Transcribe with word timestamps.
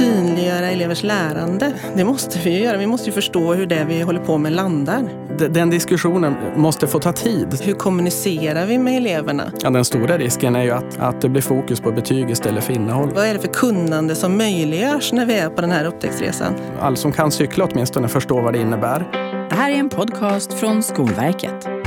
synliggöra 0.00 0.70
elevers 0.70 1.02
lärande. 1.02 1.72
Det 1.94 2.04
måste 2.04 2.38
vi 2.38 2.50
ju 2.50 2.64
göra. 2.64 2.76
Vi 2.76 2.86
måste 2.86 3.06
ju 3.06 3.12
förstå 3.12 3.54
hur 3.54 3.66
det 3.66 3.84
vi 3.88 4.02
håller 4.02 4.20
på 4.20 4.38
med 4.38 4.52
landar. 4.52 5.02
Den 5.50 5.70
diskussionen 5.70 6.34
måste 6.56 6.86
få 6.86 6.98
ta 6.98 7.12
tid. 7.12 7.60
Hur 7.62 7.74
kommunicerar 7.74 8.66
vi 8.66 8.78
med 8.78 8.96
eleverna? 8.96 9.52
Ja, 9.62 9.70
den 9.70 9.84
stora 9.84 10.18
risken 10.18 10.56
är 10.56 10.62
ju 10.62 10.70
att, 10.70 10.98
att 10.98 11.20
det 11.20 11.28
blir 11.28 11.42
fokus 11.42 11.80
på 11.80 11.92
betyg 11.92 12.30
istället 12.30 12.64
för 12.64 12.72
innehåll. 12.72 13.10
Vad 13.14 13.26
är 13.26 13.34
det 13.34 13.40
för 13.40 13.48
kunnande 13.48 14.14
som 14.14 14.36
möjliggörs 14.36 15.12
när 15.12 15.26
vi 15.26 15.38
är 15.38 15.48
på 15.48 15.60
den 15.60 15.70
här 15.70 15.84
upptäcktsresan? 15.84 16.54
Alla 16.80 16.96
som 16.96 17.12
kan 17.12 17.30
cykla 17.30 17.64
åtminstone 17.64 18.08
förstår 18.08 18.42
vad 18.42 18.52
det 18.52 18.58
innebär. 18.58 19.08
Det 19.50 19.56
här 19.56 19.70
är 19.70 19.74
en 19.74 19.88
podcast 19.88 20.52
från 20.52 20.82
Skolverket. 20.82 21.79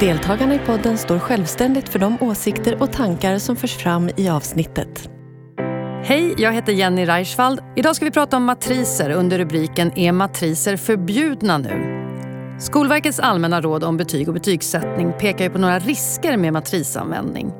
Deltagarna 0.00 0.54
i 0.54 0.58
podden 0.58 0.98
står 0.98 1.18
självständigt 1.18 1.88
för 1.88 1.98
de 1.98 2.18
åsikter 2.20 2.82
och 2.82 2.92
tankar 2.92 3.38
som 3.38 3.56
förs 3.56 3.76
fram 3.76 4.10
i 4.16 4.28
avsnittet. 4.28 5.10
Hej, 6.04 6.34
jag 6.38 6.52
heter 6.52 6.72
Jenny 6.72 7.06
Reichwald. 7.06 7.60
Idag 7.76 7.96
ska 7.96 8.04
vi 8.04 8.10
prata 8.10 8.36
om 8.36 8.44
matriser 8.44 9.10
under 9.10 9.38
rubriken 9.38 9.98
Är 9.98 10.12
matriser 10.12 10.76
förbjudna 10.76 11.58
nu? 11.58 11.96
Skolverkets 12.60 13.20
allmänna 13.20 13.60
råd 13.60 13.84
om 13.84 13.96
betyg 13.96 14.28
och 14.28 14.34
betygssättning 14.34 15.12
pekar 15.12 15.44
ju 15.44 15.50
på 15.50 15.58
några 15.58 15.78
risker 15.78 16.36
med 16.36 16.52
matrisanvändning. 16.52 17.52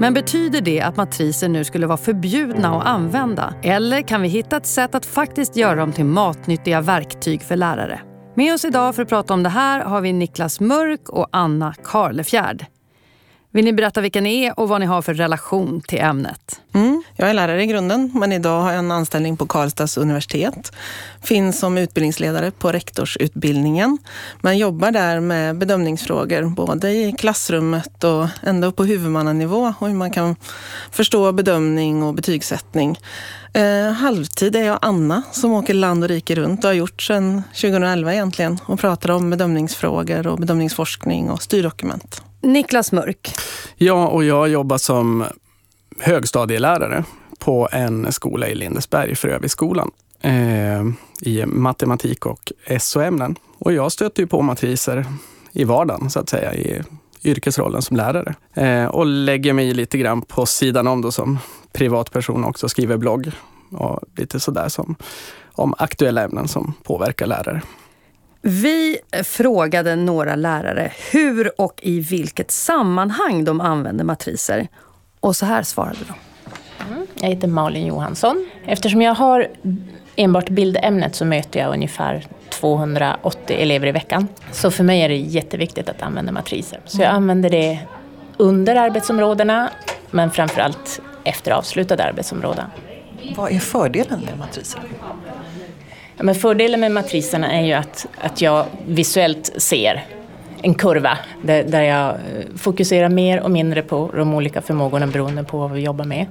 Men 0.00 0.14
betyder 0.14 0.60
det 0.60 0.80
att 0.80 0.96
matriser 0.96 1.48
nu 1.48 1.64
skulle 1.64 1.86
vara 1.86 1.98
förbjudna 1.98 2.76
att 2.76 2.86
använda? 2.86 3.54
Eller 3.62 4.02
kan 4.02 4.22
vi 4.22 4.28
hitta 4.28 4.56
ett 4.56 4.66
sätt 4.66 4.94
att 4.94 5.06
faktiskt 5.06 5.56
göra 5.56 5.74
dem 5.74 5.92
till 5.92 6.04
matnyttiga 6.04 6.80
verktyg 6.80 7.42
för 7.42 7.56
lärare? 7.56 8.00
Med 8.38 8.54
oss 8.54 8.64
idag 8.64 8.94
för 8.94 9.02
att 9.02 9.08
prata 9.08 9.34
om 9.34 9.42
det 9.42 9.48
här 9.48 9.80
har 9.80 10.00
vi 10.00 10.12
Niklas 10.12 10.60
Mörk 10.60 11.08
och 11.08 11.28
Anna 11.30 11.74
Karlefjärd. 11.84 12.66
Vill 13.50 13.64
ni 13.64 13.72
berätta 13.72 14.00
vilka 14.00 14.20
ni 14.20 14.44
är 14.44 14.60
och 14.60 14.68
vad 14.68 14.80
ni 14.80 14.86
har 14.86 15.02
för 15.02 15.14
relation 15.14 15.80
till 15.80 15.98
ämnet? 15.98 16.60
Mm, 16.74 17.02
jag 17.16 17.30
är 17.30 17.34
lärare 17.34 17.62
i 17.62 17.66
grunden, 17.66 18.10
men 18.14 18.32
idag 18.32 18.60
har 18.60 18.70
jag 18.70 18.78
en 18.78 18.90
anställning 18.90 19.36
på 19.36 19.46
Karlstads 19.46 19.96
universitet. 19.96 20.72
Finns 21.22 21.58
som 21.58 21.78
utbildningsledare 21.78 22.50
på 22.50 22.72
rektorsutbildningen, 22.72 23.98
men 24.40 24.58
jobbar 24.58 24.90
där 24.90 25.20
med 25.20 25.58
bedömningsfrågor, 25.58 26.44
både 26.44 26.90
i 26.90 27.12
klassrummet 27.12 28.04
och 28.04 28.26
ända 28.42 28.66
upp 28.66 28.76
på 28.76 28.84
huvudmannanivå 28.84 29.74
och 29.78 29.88
hur 29.88 29.94
man 29.94 30.10
kan 30.10 30.36
förstå 30.90 31.32
bedömning 31.32 32.02
och 32.02 32.14
betygssättning. 32.14 32.98
Eh, 33.52 33.92
halvtid 33.92 34.56
är 34.56 34.64
jag 34.64 34.78
Anna 34.82 35.22
som 35.32 35.52
åker 35.52 35.74
land 35.74 36.02
och 36.04 36.08
rike 36.08 36.34
runt 36.34 36.64
och 36.64 36.68
har 36.68 36.74
gjort 36.74 37.02
sedan 37.02 37.42
2011 37.54 38.12
egentligen 38.12 38.58
och 38.64 38.80
pratar 38.80 39.10
om 39.10 39.30
bedömningsfrågor 39.30 40.26
och 40.26 40.38
bedömningsforskning 40.38 41.30
och 41.30 41.42
styrdokument. 41.42 42.22
Niklas 42.40 42.92
Mörk. 42.92 43.30
Ja, 43.76 44.08
och 44.08 44.24
jag 44.24 44.48
jobbar 44.48 44.78
som 44.78 45.24
högstadielärare 46.00 47.04
på 47.38 47.68
en 47.72 48.12
skola 48.12 48.48
i 48.48 48.54
Lindesberg, 48.54 49.14
Fröviskolan, 49.14 49.90
eh, 50.20 50.84
i 51.20 51.46
matematik 51.46 52.26
och 52.26 52.52
SO-ämnen. 52.80 53.36
Och 53.58 53.72
jag 53.72 53.92
stöter 53.92 54.22
ju 54.22 54.26
på 54.26 54.42
matriser 54.42 55.06
i 55.52 55.64
vardagen, 55.64 56.10
så 56.10 56.20
att 56.20 56.28
säga, 56.28 56.54
i 56.54 56.82
yrkesrollen 57.24 57.82
som 57.82 57.96
lärare. 57.96 58.34
Eh, 58.54 58.86
och 58.86 59.06
lägger 59.06 59.52
mig 59.52 59.74
lite 59.74 59.98
grann 59.98 60.22
på 60.22 60.46
sidan 60.46 60.86
om 60.86 61.02
då 61.02 61.12
som 61.12 61.38
privatperson 61.72 62.44
också, 62.44 62.68
skriver 62.68 62.96
blogg 62.96 63.30
och 63.70 64.00
lite 64.16 64.40
sådär 64.40 64.68
som 64.68 64.96
om 65.52 65.74
aktuella 65.78 66.22
ämnen 66.22 66.48
som 66.48 66.74
påverkar 66.82 67.26
lärare. 67.26 67.62
Vi 68.42 68.98
frågade 69.24 69.96
några 69.96 70.36
lärare 70.36 70.92
hur 71.12 71.60
och 71.60 71.80
i 71.82 72.00
vilket 72.00 72.50
sammanhang 72.50 73.44
de 73.44 73.60
använder 73.60 74.04
matriser. 74.04 74.68
Och 75.20 75.36
så 75.36 75.46
här 75.46 75.62
svarade 75.62 75.98
de. 76.08 76.14
Mm. 76.92 77.06
Jag 77.20 77.28
heter 77.28 77.48
Malin 77.48 77.86
Johansson. 77.86 78.48
Eftersom 78.66 79.02
jag 79.02 79.14
har 79.14 79.48
enbart 80.16 80.48
bildämnet 80.48 81.14
så 81.14 81.24
möter 81.24 81.60
jag 81.60 81.72
ungefär 81.72 82.26
280 82.50 83.56
elever 83.56 83.86
i 83.86 83.92
veckan. 83.92 84.28
Så 84.52 84.70
för 84.70 84.84
mig 84.84 85.02
är 85.02 85.08
det 85.08 85.16
jätteviktigt 85.16 85.88
att 85.88 86.02
använda 86.02 86.32
matriser. 86.32 86.80
Så 86.84 87.02
jag 87.02 87.10
använder 87.10 87.50
det 87.50 87.78
under 88.36 88.76
arbetsområdena 88.76 89.70
men 90.10 90.30
framförallt 90.30 91.00
efter 91.24 91.50
avslutade 91.50 92.04
arbetsområden. 92.04 92.66
Vad 93.36 93.52
är 93.52 93.58
fördelen 93.58 94.20
med 94.20 94.38
matriser? 94.38 94.80
Men 96.20 96.34
fördelen 96.34 96.80
med 96.80 96.92
matriserna 96.92 97.52
är 97.52 97.62
ju 97.62 97.72
att, 97.72 98.06
att 98.20 98.40
jag 98.40 98.66
visuellt 98.86 99.52
ser 99.56 100.04
en 100.62 100.74
kurva 100.74 101.18
där, 101.42 101.64
där 101.64 101.82
jag 101.82 102.08
eh, 102.08 102.16
fokuserar 102.56 103.08
mer 103.08 103.40
och 103.40 103.50
mindre 103.50 103.82
på 103.82 104.10
de 104.16 104.34
olika 104.34 104.62
förmågorna 104.62 105.06
beroende 105.06 105.44
på 105.44 105.58
vad 105.58 105.70
vi 105.70 105.80
jobbar 105.80 106.04
med. 106.04 106.26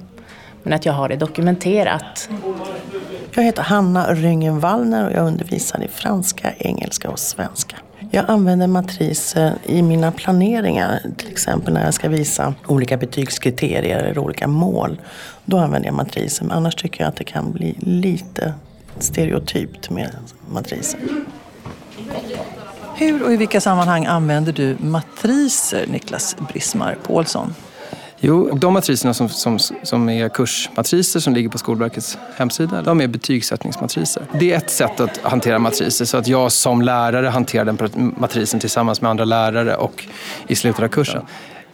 Men 0.62 0.72
att 0.72 0.86
jag 0.86 0.92
har 0.92 1.08
det 1.08 1.16
dokumenterat. 1.16 2.28
Jag 3.34 3.42
heter 3.42 3.62
Hanna 3.62 4.14
Ryngen 4.14 4.60
Wallner 4.60 5.06
och 5.06 5.12
jag 5.12 5.26
undervisar 5.26 5.82
i 5.82 5.88
franska, 5.88 6.52
engelska 6.58 7.10
och 7.10 7.18
svenska. 7.18 7.76
Jag 8.10 8.24
använder 8.28 8.66
matriser 8.66 9.52
i 9.64 9.82
mina 9.82 10.12
planeringar, 10.12 11.00
till 11.16 11.30
exempel 11.30 11.74
när 11.74 11.84
jag 11.84 11.94
ska 11.94 12.08
visa 12.08 12.54
olika 12.66 12.96
betygskriterier 12.96 13.98
eller 13.98 14.18
olika 14.18 14.48
mål. 14.48 15.00
Då 15.44 15.58
använder 15.58 15.88
jag 15.88 15.94
matriser, 15.94 16.44
men 16.44 16.56
annars 16.56 16.74
tycker 16.74 17.00
jag 17.00 17.08
att 17.08 17.16
det 17.16 17.24
kan 17.24 17.52
bli 17.52 17.74
lite 17.78 18.54
stereotypt 19.02 19.90
med 19.90 20.10
matriser. 20.50 21.00
Hur 22.96 23.22
och 23.22 23.32
i 23.32 23.36
vilka 23.36 23.60
sammanhang 23.60 24.06
använder 24.06 24.52
du 24.52 24.76
matriser, 24.80 25.86
Niklas 25.86 26.36
Brismar 26.52 26.96
Paulsson? 27.06 27.54
Jo, 28.20 28.54
de 28.54 28.72
matriserna 28.72 29.14
som, 29.14 29.28
som, 29.28 29.58
som 29.82 30.08
är 30.08 30.28
kursmatriser 30.28 31.20
som 31.20 31.34
ligger 31.34 31.48
på 31.48 31.58
Skolverkets 31.58 32.18
hemsida, 32.36 32.82
de 32.82 33.00
är 33.00 33.06
betygssättningsmatriser. 33.06 34.22
Det 34.40 34.52
är 34.52 34.56
ett 34.56 34.70
sätt 34.70 35.00
att 35.00 35.18
hantera 35.22 35.58
matriser 35.58 36.04
så 36.04 36.16
att 36.16 36.28
jag 36.28 36.52
som 36.52 36.82
lärare 36.82 37.26
hanterar 37.26 37.64
den 37.64 38.14
matrisen 38.16 38.60
tillsammans 38.60 39.00
med 39.00 39.10
andra 39.10 39.24
lärare 39.24 39.76
och 39.76 40.04
i 40.46 40.54
slutet 40.54 40.84
av 40.84 40.88
kursen. 40.88 41.22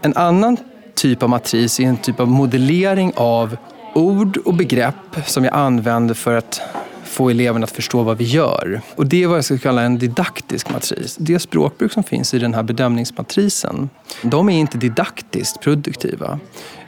En 0.03 0.17
annan 0.17 0.57
typ 0.95 1.23
av 1.23 1.29
matris 1.29 1.81
är 1.81 1.85
en 1.85 1.97
typ 1.97 2.21
av 2.21 2.29
modellering 2.29 3.13
av 3.17 3.57
ord 3.95 4.37
och 4.37 4.55
begrepp 4.55 5.17
som 5.27 5.45
jag 5.45 5.55
använder 5.55 6.15
för 6.15 6.37
att 6.37 6.61
få 7.15 7.31
eleverna 7.31 7.65
att 7.65 7.71
förstå 7.71 8.03
vad 8.03 8.19
vi 8.19 8.25
gör. 8.25 8.81
Och 8.97 9.07
det 9.07 9.23
är 9.23 9.27
vad 9.27 9.37
jag 9.37 9.45
skulle 9.45 9.61
kalla 9.61 9.83
en 9.83 9.99
didaktisk 9.99 10.71
matris. 10.71 11.17
Det 11.21 11.39
språkbruk 11.39 11.93
som 11.93 12.03
finns 12.03 12.35
i 12.35 12.39
den 12.39 12.55
här 12.55 12.63
bedömningsmatrisen, 12.63 13.91
de 14.23 14.49
är 14.49 14.59
inte 14.59 14.79
didaktiskt 14.79 15.61
produktiva. 15.61 16.39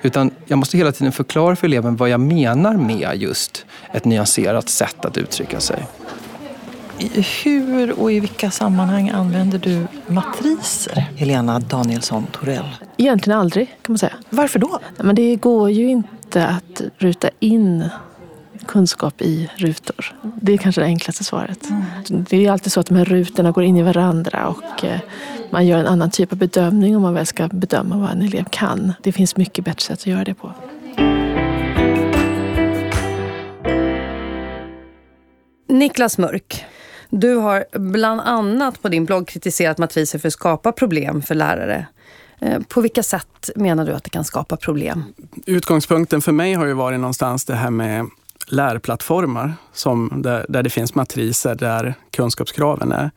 Utan 0.02 0.30
jag 0.46 0.58
måste 0.58 0.76
hela 0.78 0.92
tiden 0.92 1.12
förklara 1.12 1.56
för 1.56 1.66
eleven 1.66 1.96
vad 1.96 2.08
jag 2.08 2.20
menar 2.20 2.76
med 2.76 3.16
just 3.16 3.66
ett 3.92 4.04
nyanserat 4.04 4.68
sätt 4.68 5.04
att 5.04 5.16
uttrycka 5.16 5.60
sig. 5.60 5.86
Hur 7.44 8.00
och 8.00 8.12
i 8.12 8.20
vilka 8.20 8.50
sammanhang 8.50 9.10
använder 9.10 9.58
du 9.58 9.86
matriser? 10.06 11.06
Helena 11.16 11.58
Danielsson 11.58 12.26
Torell. 12.32 12.76
Egentligen 12.96 13.38
aldrig, 13.38 13.66
kan 13.68 13.92
man 13.92 13.98
säga. 13.98 14.12
Varför 14.30 14.58
då? 14.58 14.78
Men 14.96 15.14
det 15.14 15.36
går 15.36 15.70
ju 15.70 15.88
inte 15.88 16.46
att 16.46 16.82
ruta 16.98 17.28
in 17.40 17.88
kunskap 18.66 19.22
i 19.22 19.50
rutor. 19.56 20.14
Det 20.22 20.52
är 20.52 20.56
kanske 20.56 20.80
det 20.80 20.86
enklaste 20.86 21.24
svaret. 21.24 21.70
Mm. 21.70 22.24
Det 22.30 22.46
är 22.46 22.52
alltid 22.52 22.72
så 22.72 22.80
att 22.80 22.86
de 22.86 22.96
här 22.96 23.04
rutorna 23.04 23.50
går 23.50 23.64
in 23.64 23.76
i 23.76 23.82
varandra 23.82 24.48
och 24.48 24.84
eh, 24.84 25.00
man 25.50 25.66
gör 25.66 25.78
en 25.78 25.86
annan 25.86 26.10
typ 26.10 26.32
av 26.32 26.38
bedömning 26.38 26.96
om 26.96 27.02
man 27.02 27.14
väl 27.14 27.26
ska 27.26 27.48
bedöma 27.48 27.96
vad 27.96 28.10
en 28.10 28.22
elev 28.22 28.44
kan. 28.50 28.92
Det 29.02 29.12
finns 29.12 29.36
mycket 29.36 29.64
bättre 29.64 29.82
sätt 29.82 29.98
att 29.98 30.06
göra 30.06 30.24
det 30.24 30.34
på. 30.34 30.52
Niklas 35.68 36.18
Mörk, 36.18 36.64
du 37.10 37.34
har 37.34 37.78
bland 37.78 38.20
annat 38.20 38.82
på 38.82 38.88
din 38.88 39.04
blogg 39.04 39.28
kritiserat 39.28 39.78
matriser 39.78 40.18
för 40.18 40.28
att 40.28 40.34
skapa 40.34 40.72
problem 40.72 41.22
för 41.22 41.34
lärare. 41.34 41.86
Eh, 42.40 42.60
på 42.68 42.80
vilka 42.80 43.02
sätt 43.02 43.50
menar 43.56 43.86
du 43.86 43.92
att 43.92 44.04
det 44.04 44.10
kan 44.10 44.24
skapa 44.24 44.56
problem? 44.56 45.04
Utgångspunkten 45.46 46.22
för 46.22 46.32
mig 46.32 46.54
har 46.54 46.66
ju 46.66 46.72
varit 46.72 47.00
någonstans 47.00 47.44
det 47.44 47.54
här 47.54 47.70
med 47.70 48.06
lärplattformar 48.46 49.54
som, 49.72 50.12
där, 50.16 50.46
där 50.48 50.62
det 50.62 50.70
finns 50.70 50.94
matriser 50.94 51.54
där 51.54 51.94
kunskapskraven 52.10 52.92
är 52.92 53.10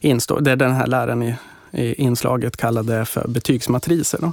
instår. 0.00 0.40
Det 0.40 0.52
är 0.52 0.56
den 0.56 0.72
här 0.72 0.86
läraren 0.86 1.22
i, 1.22 1.34
i 1.70 1.94
inslaget 1.94 2.56
kallade 2.56 3.04
för 3.04 3.28
betygsmatriser. 3.28 4.18
Då. 4.20 4.32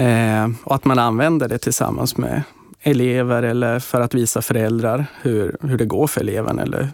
Eh, 0.00 0.48
och 0.64 0.74
att 0.74 0.84
man 0.84 0.98
använder 0.98 1.48
det 1.48 1.58
tillsammans 1.58 2.16
med 2.16 2.42
elever 2.82 3.42
eller 3.42 3.78
för 3.78 4.00
att 4.00 4.14
visa 4.14 4.42
föräldrar 4.42 5.06
hur, 5.22 5.56
hur 5.60 5.78
det 5.78 5.84
går 5.84 6.06
för 6.06 6.20
eleven 6.20 6.58
eller 6.58 6.88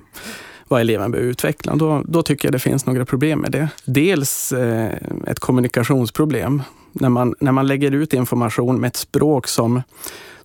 vad 0.69 0.81
eleven 0.81 1.11
behöver 1.11 1.31
utveckla. 1.31 1.77
Då, 1.77 2.03
då 2.07 2.23
tycker 2.23 2.49
jag 2.49 2.53
det 2.53 2.59
finns 2.59 2.87
några 2.87 3.05
problem 3.05 3.39
med 3.39 3.53
det. 3.53 3.69
Dels 3.85 4.53
eh, 4.53 4.91
ett 5.27 5.41
kommunikationsproblem. 5.41 6.63
När 6.93 7.09
man, 7.09 7.35
när 7.41 7.53
man 7.53 7.67
lägger 7.67 7.91
ut 7.91 8.15
information 8.15 8.81
med 8.81 8.89
ett 8.89 8.97
språk 8.97 9.49
som 9.49 9.83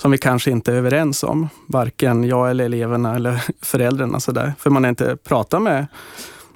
som 0.01 0.11
vi 0.11 0.17
kanske 0.17 0.51
inte 0.51 0.71
är 0.71 0.75
överens 0.75 1.23
om. 1.23 1.49
Varken 1.67 2.23
jag 2.23 2.49
eller 2.49 2.65
eleverna 2.65 3.15
eller 3.15 3.43
föräldrarna. 3.61 4.19
Så 4.19 4.31
där. 4.31 4.53
För 4.59 4.69
man 4.69 4.83
har 4.83 4.89
inte 4.89 5.15
pratat 5.15 5.61
med, 5.61 5.87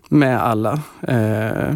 med 0.10 0.44
alla. 0.44 0.80
Eh, 1.08 1.76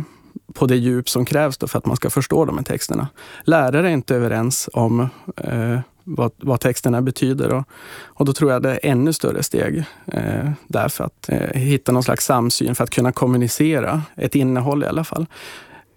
på 0.53 0.65
det 0.65 0.75
djup 0.75 1.09
som 1.09 1.25
krävs 1.25 1.57
för 1.57 1.77
att 1.77 1.85
man 1.85 1.95
ska 1.95 2.09
förstå 2.09 2.45
de 2.45 2.57
här 2.57 2.65
texterna. 2.65 3.07
Lärare 3.43 3.89
är 3.89 3.93
inte 3.93 4.15
överens 4.15 4.69
om 4.73 5.09
eh, 5.37 5.79
vad, 6.03 6.31
vad 6.37 6.59
texterna 6.59 7.01
betyder 7.01 7.51
och, 7.53 7.63
och 8.03 8.25
då 8.25 8.33
tror 8.33 8.51
jag 8.51 8.61
det 8.61 8.71
är 8.71 8.79
ännu 8.83 9.13
större 9.13 9.43
steg 9.43 9.83
eh, 10.05 10.51
där 10.67 10.89
för 10.89 11.03
att 11.03 11.29
eh, 11.29 11.61
hitta 11.61 11.91
någon 11.91 12.03
slags 12.03 12.25
samsyn 12.25 12.75
för 12.75 12.83
att 12.83 12.89
kunna 12.89 13.11
kommunicera 13.11 14.01
ett 14.15 14.35
innehåll 14.35 14.83
i 14.83 14.87
alla 14.87 15.03
fall. 15.03 15.25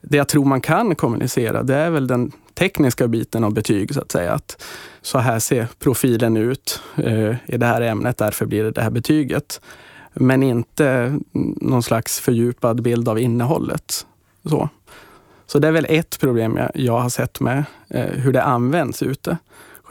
Det 0.02 0.16
jag 0.16 0.28
tror 0.28 0.44
man 0.44 0.60
kan 0.60 0.94
kommunicera, 0.94 1.62
det 1.62 1.74
är 1.74 1.90
väl 1.90 2.06
den 2.06 2.32
tekniska 2.54 3.08
biten 3.08 3.44
av 3.44 3.54
betyg, 3.54 3.94
så 3.94 4.00
att 4.00 4.12
säga. 4.12 4.32
Att 4.32 4.62
så 5.02 5.18
här 5.18 5.38
ser 5.38 5.68
profilen 5.78 6.36
ut 6.36 6.80
eh, 6.96 7.34
i 7.46 7.56
det 7.56 7.66
här 7.66 7.80
ämnet, 7.80 8.18
därför 8.18 8.46
blir 8.46 8.64
det 8.64 8.70
det 8.70 8.82
här 8.82 8.90
betyget. 8.90 9.60
Men 10.14 10.42
inte 10.42 11.18
någon 11.60 11.82
slags 11.82 12.20
fördjupad 12.20 12.82
bild 12.82 13.08
av 13.08 13.18
innehållet. 13.18 14.06
Så, 14.44 14.68
så 15.46 15.58
det 15.58 15.68
är 15.68 15.72
väl 15.72 15.86
ett 15.88 16.20
problem 16.20 16.56
jag, 16.56 16.70
jag 16.74 17.00
har 17.00 17.08
sett 17.08 17.40
med 17.40 17.64
eh, 17.88 18.06
hur 18.06 18.32
det 18.32 18.42
används 18.42 19.02
ute. 19.02 19.36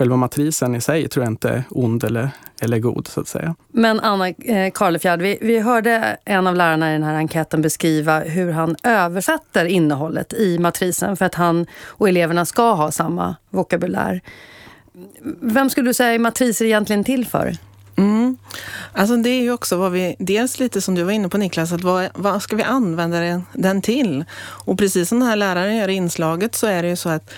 Själva 0.02 0.16
matrisen 0.16 0.76
i 0.76 0.82
sig 0.82 1.10
tror 1.10 1.26
jag 1.26 1.32
inte 1.32 1.50
är 1.50 1.64
ond 1.70 2.04
eller, 2.04 2.30
eller 2.62 2.80
god, 2.80 3.08
så 3.08 3.22
att 3.22 3.28
säga. 3.28 3.56
Men 3.68 4.00
Anna 4.00 4.28
eh, 4.28 4.72
Karlefjärd, 4.72 5.22
vi, 5.22 5.38
vi 5.42 5.60
hörde 5.60 6.18
en 6.26 6.48
av 6.48 6.56
lärarna 6.56 6.90
i 6.90 6.94
den 6.94 7.04
här 7.04 7.16
enkäten 7.16 7.62
beskriva 7.62 8.20
hur 8.20 8.52
han 8.52 8.76
översätter 8.84 9.66
innehållet 9.66 10.34
i 10.34 10.60
matrisen 10.60 11.18
för 11.18 11.26
att 11.26 11.36
han 11.36 11.66
och 11.86 12.10
eleverna 12.10 12.46
ska 12.46 12.74
ha 12.74 12.92
samma 12.92 13.36
vokabulär. 13.50 14.22
Vem 15.42 15.70
skulle 15.70 15.90
du 15.90 15.94
säga 15.94 16.14
är 16.14 16.20
matriser 16.20 16.66
egentligen 16.66 17.04
till 17.04 17.28
för? 17.28 17.58
Mm. 17.96 18.38
Alltså 18.94 19.16
det 19.16 19.30
är 19.30 19.42
ju 19.42 19.52
också 19.52 19.78
vad 19.78 19.92
vi, 19.92 20.16
dels 20.20 20.60
lite 20.60 20.82
som 20.82 20.96
du 20.96 21.04
var 21.04 21.12
inne 21.12 21.30
på 21.30 21.38
Niklas, 21.38 21.72
att 21.72 21.82
vad, 21.84 22.10
vad 22.14 22.42
ska 22.42 22.56
vi 22.56 22.64
använda 22.64 23.20
den, 23.20 23.44
den 23.54 23.82
till? 23.82 24.26
Och 24.42 24.78
precis 24.78 25.10
som 25.10 25.20
den 25.20 25.30
här 25.30 25.36
läraren 25.36 25.78
gör 25.78 25.88
i 25.88 25.94
inslaget 25.94 26.56
så 26.56 26.68
är 26.68 26.84
det 26.84 26.90
ju 26.90 26.96
så 26.96 27.10
att 27.10 27.34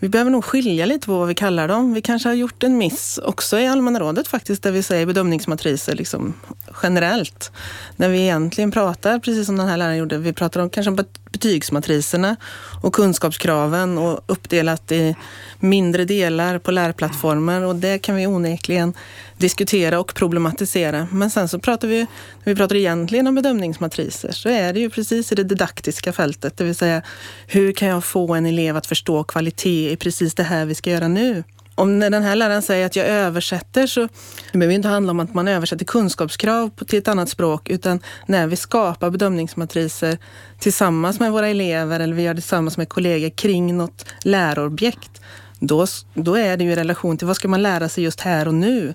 vi 0.00 0.08
behöver 0.08 0.30
nog 0.30 0.44
skilja 0.44 0.86
lite 0.86 1.06
på 1.06 1.18
vad 1.18 1.28
vi 1.28 1.34
kallar 1.34 1.68
dem. 1.68 1.94
Vi 1.94 2.02
kanske 2.02 2.28
har 2.28 2.34
gjort 2.34 2.62
en 2.62 2.78
miss 2.78 3.18
också 3.22 3.58
i 3.58 3.66
Allmänna 3.66 4.00
rådet 4.00 4.28
faktiskt, 4.28 4.62
där 4.62 4.72
vi 4.72 4.82
säger 4.82 5.06
bedömningsmatriser 5.06 5.94
liksom 5.94 6.34
generellt. 6.82 7.52
När 7.96 8.08
vi 8.08 8.20
egentligen 8.20 8.70
pratar, 8.70 9.18
precis 9.18 9.46
som 9.46 9.56
den 9.56 9.68
här 9.68 9.76
läraren 9.76 9.96
gjorde, 9.96 10.18
vi 10.18 10.32
pratar 10.32 10.60
om 10.60 10.70
kanske 10.70 10.90
om 10.90 10.96
betygsmatriserna 11.32 12.36
och 12.82 12.94
kunskapskraven 12.94 13.98
och 13.98 14.20
uppdelat 14.26 14.92
i 14.92 15.16
mindre 15.58 16.04
delar 16.04 16.58
på 16.58 16.70
lärplattformar 16.70 17.62
och 17.62 17.76
det 17.76 17.98
kan 17.98 18.16
vi 18.16 18.26
onekligen 18.26 18.92
diskutera 19.36 20.00
och 20.00 20.14
problematisera. 20.14 21.08
Men 21.12 21.30
sen 21.30 21.48
så 21.48 21.58
pratar 21.58 21.88
vi, 21.88 21.98
när 22.44 22.52
vi 22.52 22.54
pratar 22.54 22.76
egentligen 22.76 23.26
om 23.26 23.34
bedömningsmatriser, 23.34 24.32
så 24.32 24.48
är 24.48 24.72
det 24.72 24.80
ju 24.80 24.90
precis 24.90 25.32
i 25.32 25.34
det 25.34 25.44
didaktiska 25.44 26.12
fältet, 26.12 26.56
det 26.56 26.64
vill 26.64 26.74
säga 26.74 27.02
hur 27.46 27.72
kan 27.72 27.88
jag 27.88 28.04
få 28.04 28.34
en 28.34 28.46
elev 28.46 28.76
att 28.76 28.86
förstå 28.86 29.24
kvalitet 29.24 29.92
i 29.92 29.96
precis 29.96 30.34
det 30.34 30.42
här 30.42 30.64
vi 30.64 30.74
ska 30.74 30.90
göra 30.90 31.08
nu? 31.08 31.44
Om 31.78 32.00
den 32.00 32.22
här 32.22 32.36
läraren 32.36 32.62
säger 32.62 32.86
att 32.86 32.96
jag 32.96 33.06
översätter 33.06 33.86
så 33.86 34.08
det 34.52 34.58
behöver 34.58 34.74
inte 34.74 34.88
handla 34.88 35.10
om 35.10 35.20
att 35.20 35.34
man 35.34 35.48
översätter 35.48 35.84
kunskapskrav 35.84 36.70
till 36.86 36.98
ett 36.98 37.08
annat 37.08 37.28
språk 37.28 37.68
utan 37.68 38.00
när 38.26 38.46
vi 38.46 38.56
skapar 38.56 39.10
bedömningsmatriser 39.10 40.18
tillsammans 40.58 41.20
med 41.20 41.32
våra 41.32 41.48
elever 41.48 42.00
eller 42.00 42.14
vi 42.14 42.22
gör 42.22 42.34
det 42.34 42.40
tillsammans 42.40 42.76
med 42.76 42.88
kollegor 42.88 43.30
kring 43.30 43.76
något 43.76 44.04
lärobjekt. 44.24 45.20
Då, 45.58 45.86
då 46.14 46.34
är 46.34 46.56
det 46.56 46.64
ju 46.64 46.72
i 46.72 46.76
relation 46.76 47.18
till 47.18 47.26
vad 47.26 47.36
ska 47.36 47.48
man 47.48 47.62
lära 47.62 47.88
sig 47.88 48.04
just 48.04 48.20
här 48.20 48.48
och 48.48 48.54
nu. 48.54 48.94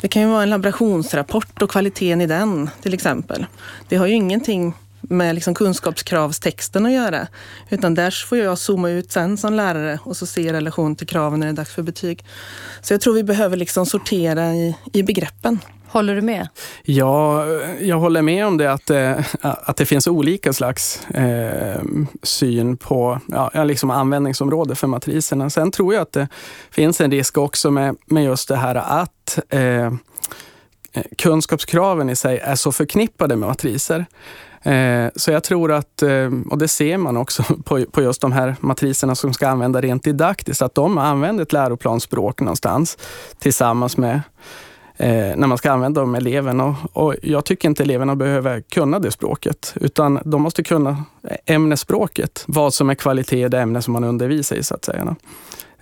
Det 0.00 0.08
kan 0.08 0.22
ju 0.22 0.28
vara 0.28 0.42
en 0.42 0.50
laborationsrapport 0.50 1.62
och 1.62 1.70
kvaliteten 1.70 2.20
i 2.20 2.26
den 2.26 2.70
till 2.82 2.94
exempel. 2.94 3.46
Det 3.88 3.96
har 3.96 4.06
ju 4.06 4.14
ingenting 4.14 4.74
med 5.08 5.34
liksom 5.34 5.54
kunskapskravstexten 5.54 6.86
att 6.86 6.92
göra. 6.92 7.26
Utan 7.70 7.94
där 7.94 8.26
får 8.26 8.38
jag 8.38 8.58
zooma 8.58 8.90
ut 8.90 9.12
sen 9.12 9.36
som 9.36 9.54
lärare 9.54 9.98
och 10.02 10.16
så 10.16 10.26
se 10.26 10.52
relation 10.52 10.96
till 10.96 11.06
kraven 11.06 11.40
när 11.40 11.46
det 11.46 11.52
är 11.52 11.56
dags 11.56 11.74
för 11.74 11.82
betyg. 11.82 12.24
Så 12.82 12.94
jag 12.94 13.00
tror 13.00 13.14
vi 13.14 13.22
behöver 13.22 13.56
liksom 13.56 13.86
sortera 13.86 14.54
i, 14.54 14.76
i 14.92 15.02
begreppen. 15.02 15.58
Håller 15.88 16.14
du 16.14 16.22
med? 16.22 16.48
Ja, 16.82 17.46
jag 17.80 17.98
håller 17.98 18.22
med 18.22 18.46
om 18.46 18.56
det 18.56 18.72
att, 18.72 18.90
eh, 18.90 19.18
att 19.40 19.76
det 19.76 19.86
finns 19.86 20.06
olika 20.06 20.52
slags 20.52 21.06
eh, 21.10 21.82
syn 22.22 22.76
på 22.76 23.20
ja, 23.28 23.64
liksom 23.64 23.90
användningsområde 23.90 24.74
för 24.74 24.86
matriserna. 24.86 25.50
Sen 25.50 25.70
tror 25.70 25.94
jag 25.94 26.02
att 26.02 26.12
det 26.12 26.28
finns 26.70 27.00
en 27.00 27.10
risk 27.10 27.38
också 27.38 27.70
med, 27.70 27.96
med 28.06 28.24
just 28.24 28.48
det 28.48 28.56
här 28.56 28.74
att 28.74 29.38
eh, 29.48 29.92
kunskapskraven 31.18 32.10
i 32.10 32.16
sig 32.16 32.38
är 32.38 32.54
så 32.54 32.72
förknippade 32.72 33.36
med 33.36 33.48
matriser. 33.48 34.06
Eh, 34.66 35.10
så 35.16 35.30
jag 35.30 35.44
tror 35.44 35.72
att, 35.72 36.02
eh, 36.02 36.30
och 36.50 36.58
det 36.58 36.68
ser 36.68 36.98
man 36.98 37.16
också 37.16 37.42
på, 37.64 38.02
just 38.02 38.20
de 38.20 38.32
här 38.32 38.56
matriserna 38.60 39.14
som 39.14 39.32
ska 39.32 39.48
använda 39.48 39.80
rent 39.80 40.04
didaktiskt, 40.04 40.62
att 40.62 40.74
de 40.74 40.98
använder 40.98 41.42
ett 41.42 41.52
läroplansspråk 41.52 42.40
någonstans 42.40 42.98
tillsammans 43.38 43.96
med 43.96 44.20
eh, 44.96 45.36
när 45.36 45.46
man 45.46 45.58
ska 45.58 45.72
använda 45.72 46.00
dem 46.00 46.10
med 46.10 46.20
eleverna. 46.20 46.76
Och, 46.92 47.14
jag 47.22 47.44
tycker 47.44 47.68
inte 47.68 47.82
eleverna 47.82 48.16
behöver 48.16 48.60
kunna 48.60 48.98
det 48.98 49.10
språket, 49.10 49.74
utan 49.76 50.20
de 50.24 50.42
måste 50.42 50.62
kunna 50.62 51.04
ämnesspråket. 51.46 52.44
Vad 52.46 52.74
som 52.74 52.90
är 52.90 52.94
kvalitet 52.94 53.44
i 53.44 53.48
det 53.48 53.60
ämne 53.60 53.82
som 53.82 53.92
man 53.92 54.04
undervisar 54.04 54.56
i, 54.56 54.62
så 54.62 54.74
att 54.74 54.84
säga. 54.84 55.16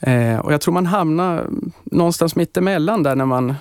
Eh, 0.07 0.39
och 0.39 0.53
jag 0.53 0.61
tror 0.61 0.75
man 0.75 0.87
hamnar 0.87 1.47
någonstans 1.85 2.37
mittemellan 2.37 3.03
där 3.03 3.17
när 3.17 3.27
man 3.27 3.55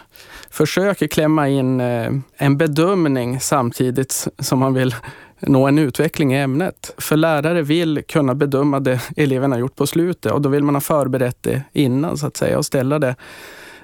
försöker 0.50 1.08
klämma 1.08 1.50
in 1.50 1.82
eh, 1.82 2.12
en 2.38 2.58
bedömning 2.58 3.40
samtidigt 3.40 4.28
som 4.40 4.60
man 4.60 4.74
vill 4.74 4.96
nå 5.40 5.68
en 5.68 5.80
utveckling 5.80 6.34
i 6.34 6.38
ämnet. 6.38 6.94
För 6.98 7.18
lärare 7.18 7.62
vill 7.62 8.04
kunna 8.08 8.36
bedöma 8.36 8.80
det 8.80 9.02
eleverna 9.18 9.60
gjort 9.60 9.76
på 9.76 9.88
slutet 9.88 10.32
och 10.32 10.42
då 10.42 10.50
vill 10.50 10.64
man 10.64 10.76
ha 10.76 10.82
förberett 10.82 11.38
det 11.42 11.64
innan 11.74 12.18
så 12.18 12.28
att 12.28 12.38
säga 12.38 12.58
och 12.58 12.66
ställa 12.66 13.00
det 13.00 13.16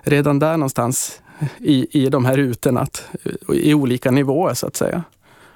redan 0.01 0.39
där 0.39 0.57
någonstans 0.57 1.21
i, 1.57 2.03
i 2.05 2.09
de 2.09 2.25
här 2.25 2.37
rutorna 2.37 2.87
i 3.53 3.73
olika 3.73 4.11
nivåer 4.11 4.53
så 4.53 4.67
att 4.67 4.75
säga. 4.75 5.03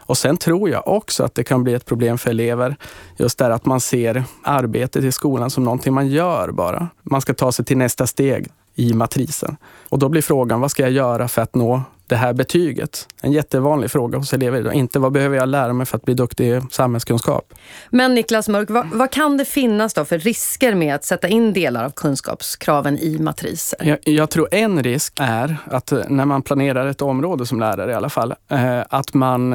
Och 0.06 0.18
sen 0.18 0.38
tror 0.38 0.70
jag 0.70 0.88
också 0.88 1.24
att 1.24 1.36
det 1.36 1.44
kan 1.44 1.64
bli 1.64 1.74
ett 1.74 1.86
problem 1.86 2.18
för 2.18 2.30
elever 2.30 2.76
just 3.18 3.38
där 3.38 3.50
att 3.50 3.66
man 3.66 3.80
ser 3.80 4.24
arbetet 4.44 5.04
i 5.04 5.12
skolan 5.12 5.50
som 5.50 5.64
någonting 5.64 5.94
man 5.94 6.08
gör 6.08 6.52
bara. 6.52 6.88
Man 7.04 7.22
ska 7.22 7.34
ta 7.34 7.52
sig 7.52 7.66
till 7.66 7.78
nästa 7.78 8.08
steg 8.08 8.48
i 8.76 8.94
matrisen. 8.94 9.58
Och 9.90 10.00
då 10.00 10.10
blir 10.10 10.22
frågan, 10.22 10.62
vad 10.62 10.72
ska 10.72 10.84
jag 10.84 10.92
göra 10.92 11.28
för 11.28 11.42
att 11.42 11.56
nå 11.56 11.82
det 12.08 12.16
här 12.16 12.34
betyget? 12.34 13.08
En 13.22 13.32
jättevanlig 13.32 13.92
fråga 13.92 14.18
hos 14.18 14.34
elever 14.34 14.60
idag. 14.60 14.74
Inte 14.74 15.00
vad 15.00 15.12
behöver 15.12 15.38
jag 15.38 15.50
lära 15.50 15.74
mig 15.74 15.86
för 15.86 15.98
att 15.98 16.06
bli 16.06 16.14
duktig 16.14 16.48
i 16.48 16.62
samhällskunskap? 16.72 17.54
Men 17.89 18.16
Niklas 18.16 18.50
Mörk, 18.50 18.70
vad, 18.70 18.88
vad, 18.94 19.12
kan 19.12 19.38
det 19.38 19.46
finnas 19.46 19.94
då 19.94 20.06
för 20.06 20.20
risker 20.20 20.75
med 20.75 20.96
att 20.96 21.06
sätta 21.06 21.27
in 21.27 21.54
delar 21.54 21.86
av 21.86 21.89
kunskapskraven 21.89 22.98
i 23.00 23.20
matriser? 23.20 23.80
Jag, 23.84 24.00
jag 24.04 24.30
tror 24.30 24.48
en 24.51 24.84
risk 24.84 25.13
är 25.20 25.58
att 25.66 25.92
eh, 25.92 26.00
när 26.10 26.25
man 26.25 26.42
planerar 26.42 26.88
ett 26.88 27.01
område 27.01 27.46
som 27.46 27.60
lärare 27.60 27.92
i 27.92 27.96
alla 27.96 28.10
fall, 28.10 28.34
eh, 28.50 28.82
att 28.89 29.13
man 29.13 29.54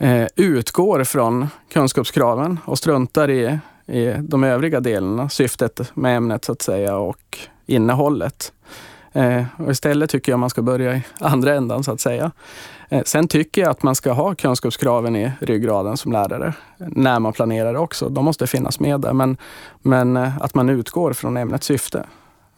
eh, 0.00 0.26
utgår 0.36 1.04
från 1.04 1.48
kunskapskraven 1.72 2.58
och 2.64 2.78
struntar 2.78 3.30
i, 3.30 3.58
i 3.86 4.14
de 4.18 4.44
övriga 4.44 4.80
delarna, 4.80 5.28
syftet 5.28 5.92
med 5.94 6.16
ämnet 6.16 6.44
så 6.44 6.52
att 6.52 6.62
säga 6.62 6.96
och 6.96 7.38
innehållet. 7.66 8.52
Eh, 9.12 9.44
och 9.56 9.70
istället 9.70 10.10
tycker 10.10 10.32
jag 10.32 10.38
man 10.38 10.50
ska 10.50 10.62
börja 10.62 10.96
i 10.96 11.02
andra 11.18 11.54
ändan 11.54 11.84
så 11.84 11.92
att 11.92 12.00
säga. 12.00 12.30
Eh, 12.88 13.02
sen 13.06 13.28
tycker 13.28 13.62
jag 13.62 13.70
att 13.70 13.82
man 13.82 13.94
ska 13.94 14.12
ha 14.12 14.34
kunskapskraven 14.34 15.16
i 15.16 15.32
ryggraden 15.40 15.96
som 15.96 16.12
lärare 16.12 16.54
när 16.78 17.18
man 17.18 17.32
planerar 17.32 17.74
också. 17.74 18.08
De 18.08 18.24
måste 18.24 18.46
finnas 18.46 18.80
med 18.80 19.00
där, 19.00 19.12
men, 19.12 19.36
men 19.82 20.16
eh, 20.16 20.38
att 20.38 20.54
man 20.54 20.68
utgår 20.68 21.12
från 21.12 21.36
ämnets 21.36 21.66
syfte. 21.66 22.06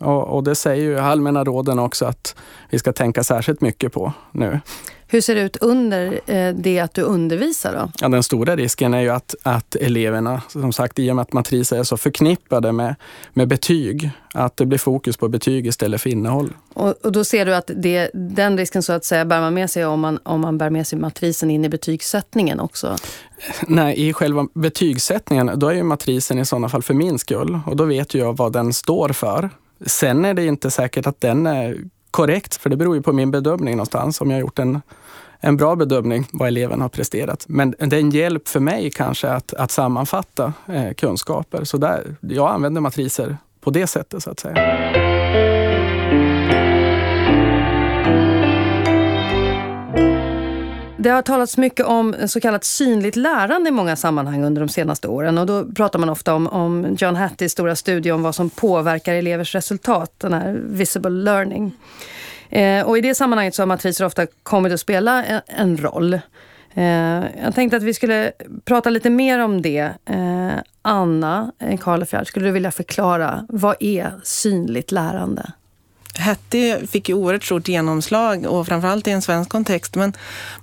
Och, 0.03 0.37
och, 0.37 0.45
det 0.45 0.55
säger 0.55 0.85
ju 0.85 0.99
allmänna 0.99 1.45
råden 1.45 1.79
också 1.79 2.05
att 2.05 2.37
vi 2.71 2.79
ska 2.79 2.93
tänka 2.93 3.25
särskilt 3.25 3.61
mycket 3.61 3.93
på 3.93 4.13
nu. 4.33 4.61
Hur 5.13 5.21
ser 5.21 5.35
det 5.35 5.41
ut 5.41 5.57
under 5.57 6.21
eh, 6.27 6.55
det 6.55 6.79
att 6.79 6.95
du 6.95 7.03
undervisar 7.03 7.73
då? 7.73 7.91
Ja, 8.01 8.09
den 8.09 8.23
stora 8.23 8.57
risken 8.57 8.95
är 8.95 9.01
ju 9.01 9.09
att, 9.09 9.35
att 9.43 9.75
eleverna, 9.75 10.43
som 10.49 10.73
sagt 10.73 10.99
i 10.99 11.11
och 11.11 11.17
med 11.17 11.23
att 11.23 11.33
matriser 11.33 11.79
är 11.79 11.83
så 11.83 11.97
förknippade 11.97 12.73
med, 12.73 12.95
med 13.33 13.49
betyg, 13.49 14.11
att 14.35 14.57
det 14.57 14.67
blir 14.67 14.79
fokus 14.79 15.17
på 15.17 15.29
betyg 15.29 15.67
istället 15.67 16.01
för 16.01 16.11
innehåll. 16.11 16.53
Och, 16.75 16.95
och 17.03 17.13
då 17.13 17.25
ser 17.25 17.47
du 17.47 17.55
att 17.55 17.71
det, 17.77 18.11
den 18.15 18.59
risken 18.59 18.83
så 18.83 18.93
att 18.93 19.05
säga 19.05 19.25
bär 19.25 19.41
man 19.41 19.55
med 19.55 19.71
sig 19.71 19.87
om 19.87 20.01
man, 20.01 20.19
om 20.23 20.41
man 20.41 20.59
bär 20.59 20.71
med 20.71 20.87
sig 20.87 20.99
matrisen 20.99 21.51
in 21.51 21.65
i 21.65 21.69
betygssättningen 21.69 22.61
också? 22.61 22.97
Nej, 23.67 24.09
i 24.09 24.13
själva 24.13 24.47
betygssättningen, 24.55 25.51
då 25.55 25.69
är 25.69 25.75
ju 25.75 25.83
matrisen 25.83 26.39
i 26.39 26.45
sådana 26.45 26.69
fall 26.69 26.83
för 26.83 26.95
min 26.95 27.19
skull 27.19 27.61
och 27.67 27.77
då 27.77 27.85
vet 27.85 28.15
jag 28.15 28.37
vad 28.37 28.53
den 28.53 28.73
står 28.73 29.09
för. 29.09 29.51
Sen 29.87 30.25
är 30.25 30.35
det 30.35 30.45
inte 30.45 30.71
säkert 30.71 31.07
att 31.07 31.21
den 31.21 31.47
är 31.47 31.79
korrekt, 32.11 32.55
för 32.55 32.71
det 32.71 32.77
beror 32.77 32.97
ju 32.97 33.03
på 33.03 33.13
min 33.13 33.31
bedömning 33.31 33.77
någonstans. 33.77 34.21
Om 34.21 34.31
jag 34.31 34.37
har 34.37 34.41
gjort 34.41 34.59
en, 34.59 34.81
en 35.41 35.57
bra 35.57 35.77
bedömning 35.77 36.27
vad 36.33 36.49
eleven 36.49 36.81
har 36.81 36.89
presterat. 36.89 37.45
Men 37.49 37.75
det 37.79 37.97
är 37.97 38.01
en 38.01 38.11
hjälp 38.11 38.49
för 38.49 38.61
mig 38.61 38.91
kanske 38.91 39.29
att, 39.29 39.55
att 39.55 39.71
sammanfatta 39.71 40.53
eh, 40.67 40.93
kunskaper. 40.93 41.65
Så 41.65 41.77
där, 41.77 42.17
jag 42.21 42.51
använder 42.51 42.81
matriser 42.81 43.37
på 43.61 43.71
det 43.71 43.87
sättet 43.87 44.23
så 44.23 44.31
att 44.31 44.41
säga. 44.41 45.02
Det 51.03 51.11
har 51.11 51.23
talats 51.23 51.57
mycket 51.57 51.87
om 51.87 52.15
så 52.27 52.41
kallat 52.41 52.65
synligt 52.65 53.17
lärande 53.17 53.69
i 53.69 53.73
många 53.73 53.97
sammanhang 53.97 54.45
under 54.45 54.61
de 54.63 54.69
senaste 54.69 55.09
åren. 55.09 55.39
Och 55.39 55.47
då 55.47 55.65
pratar 55.65 55.99
man 55.99 56.09
ofta 56.09 56.35
om, 56.35 56.47
om 56.47 56.97
John 56.99 57.17
Hattys 57.17 57.53
stora 57.53 57.77
studie 57.77 58.11
om 58.11 58.23
vad 58.23 58.35
som 58.35 58.51
påverkar 58.51 59.15
elevers 59.15 59.55
resultat, 59.55 60.13
den 60.19 60.33
här 60.33 60.61
visible 60.65 61.11
learning. 61.11 61.73
Eh, 62.51 62.87
och 62.87 62.99
i 62.99 63.01
det 63.01 63.15
sammanhanget 63.15 63.55
så 63.55 63.63
har 63.63 63.67
matriser 63.67 64.05
ofta 64.05 64.27
kommit 64.43 64.73
att 64.73 64.81
spela 64.81 65.25
en, 65.25 65.41
en 65.47 65.77
roll. 65.77 66.15
Eh, 66.75 67.25
jag 67.43 67.55
tänkte 67.55 67.77
att 67.77 67.83
vi 67.83 67.95
skulle 67.95 68.33
prata 68.65 68.91
lite 68.91 69.11
mer 69.11 69.39
om 69.39 69.63
det. 69.63 69.91
Eh, 70.05 70.53
Anna 70.83 71.53
eh, 71.59 71.79
Karlefjärd, 71.79 72.27
skulle 72.27 72.47
du 72.47 72.53
vilja 72.53 72.71
förklara 72.71 73.47
vad 73.49 73.77
är 73.81 74.13
synligt 74.23 74.93
lärande? 74.93 75.53
Hattie 76.19 76.87
fick 76.87 77.09
ju 77.09 77.15
oerhört 77.15 77.45
stort 77.45 77.69
genomslag 77.69 78.47
och 78.47 78.67
framförallt 78.67 79.09
i 79.09 79.11
en 79.11 79.23
svensk 79.23 79.51
kontext. 79.51 79.95
Men, 79.95 80.13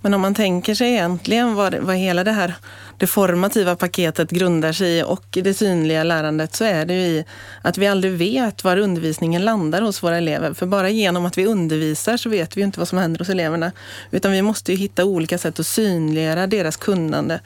men 0.02 0.14
om 0.14 0.22
man 0.22 0.36
tänker 0.36 0.76
sig 0.76 0.92
egentligen 0.92 1.56
vad, 1.56 1.76
vad 1.76 1.96
hela 1.96 2.24
det 2.24 2.32
här 2.32 2.56
det 3.00 3.08
formativa 3.08 3.76
paketet 3.76 4.32
grundar 4.32 4.72
sig 4.72 4.98
i 4.98 5.04
och 5.04 5.26
det 5.32 5.54
synliga 5.54 6.04
lärandet 6.04 6.56
så 6.56 6.64
är 6.64 6.86
det 6.86 6.94
ju 6.94 7.02
i 7.02 7.26
att 7.62 7.78
vi 7.78 7.88
aldrig 7.88 8.14
vet 8.14 8.64
var 8.64 8.78
undervisningen 8.78 9.46
landar 9.46 9.82
hos 9.82 10.04
våra 10.04 10.18
elever. 10.18 10.54
För 10.54 10.66
bara 10.66 10.90
genom 10.90 11.26
att 11.26 11.38
vi 11.38 11.46
undervisar 11.46 12.18
så 12.18 12.30
vet 12.30 12.58
vi 12.58 12.62
ju 12.62 12.66
inte 12.66 12.80
vad 12.80 12.88
som 12.88 12.98
händer 12.98 13.20
hos 13.20 13.30
eleverna. 13.30 13.72
Utan 14.12 14.32
vi 14.32 14.42
måste 14.42 14.72
ju 14.72 14.78
hitta 14.78 15.06
olika 15.06 15.38
sätt 15.38 15.60
att 15.60 15.68
synliggöra 15.68 16.48
deras 16.48 16.78
kunnande. 16.78 17.40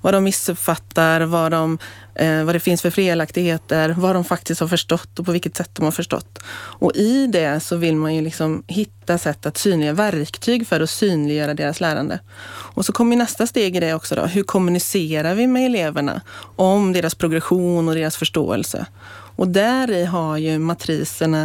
Vad 0.00 0.14
de 0.14 0.24
missuppfattar, 0.24 1.20
vad, 1.20 1.52
de, 1.52 1.78
eh, 2.14 2.44
vad 2.44 2.54
det 2.54 2.60
finns 2.60 2.82
för 2.82 2.90
felaktigheter, 2.90 3.94
vad 3.98 4.16
de 4.16 4.24
faktiskt 4.24 4.60
har 4.60 4.68
förstått 4.68 5.18
och 5.18 5.26
på 5.26 5.32
vilket 5.32 5.56
sätt 5.56 5.70
de 5.72 5.84
har 5.84 5.92
förstått. 5.92 6.38
Och 6.80 6.96
i 6.96 7.26
det 7.26 7.60
så 7.60 7.76
vill 7.76 7.96
man 7.96 8.14
ju 8.14 8.22
liksom 8.22 8.62
hitta 8.66 9.18
sätt 9.18 9.46
att 9.46 9.58
synliggöra 9.58 9.94
verktyg 9.94 10.66
för 10.66 10.80
att 10.80 10.90
synliggöra 10.90 11.54
deras 11.54 11.80
lärande. 11.80 12.20
Och 12.74 12.84
så 12.86 12.92
kommer 12.92 13.16
nästa 13.16 13.46
steg 13.46 13.76
i 13.76 13.80
det 13.80 13.94
också 13.94 14.14
då. 14.14 14.26
Hur 14.26 14.42
kommunicerar 14.42 14.97
vi 15.34 15.46
med 15.46 15.66
eleverna 15.66 16.20
om 16.56 16.92
deras 16.92 17.14
progression 17.14 17.88
och 17.88 17.94
deras 17.94 18.16
förståelse? 18.16 18.86
Och 19.36 19.48
där 19.48 19.90
i 19.90 20.04
har 20.04 20.36
ju 20.36 20.58
matriserna 20.58 21.42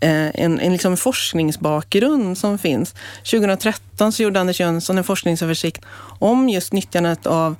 eh, 0.00 0.28
en, 0.34 0.60
en 0.60 0.72
liksom 0.72 0.96
forskningsbakgrund 0.96 2.38
som 2.38 2.58
finns. 2.58 2.94
2013 3.30 4.12
så 4.12 4.22
gjorde 4.22 4.40
Anders 4.40 4.60
Jönsson 4.60 4.98
en 4.98 5.04
forskningsöversikt 5.04 5.84
om 6.18 6.48
just 6.48 6.72
nyttjandet 6.72 7.26
av 7.26 7.56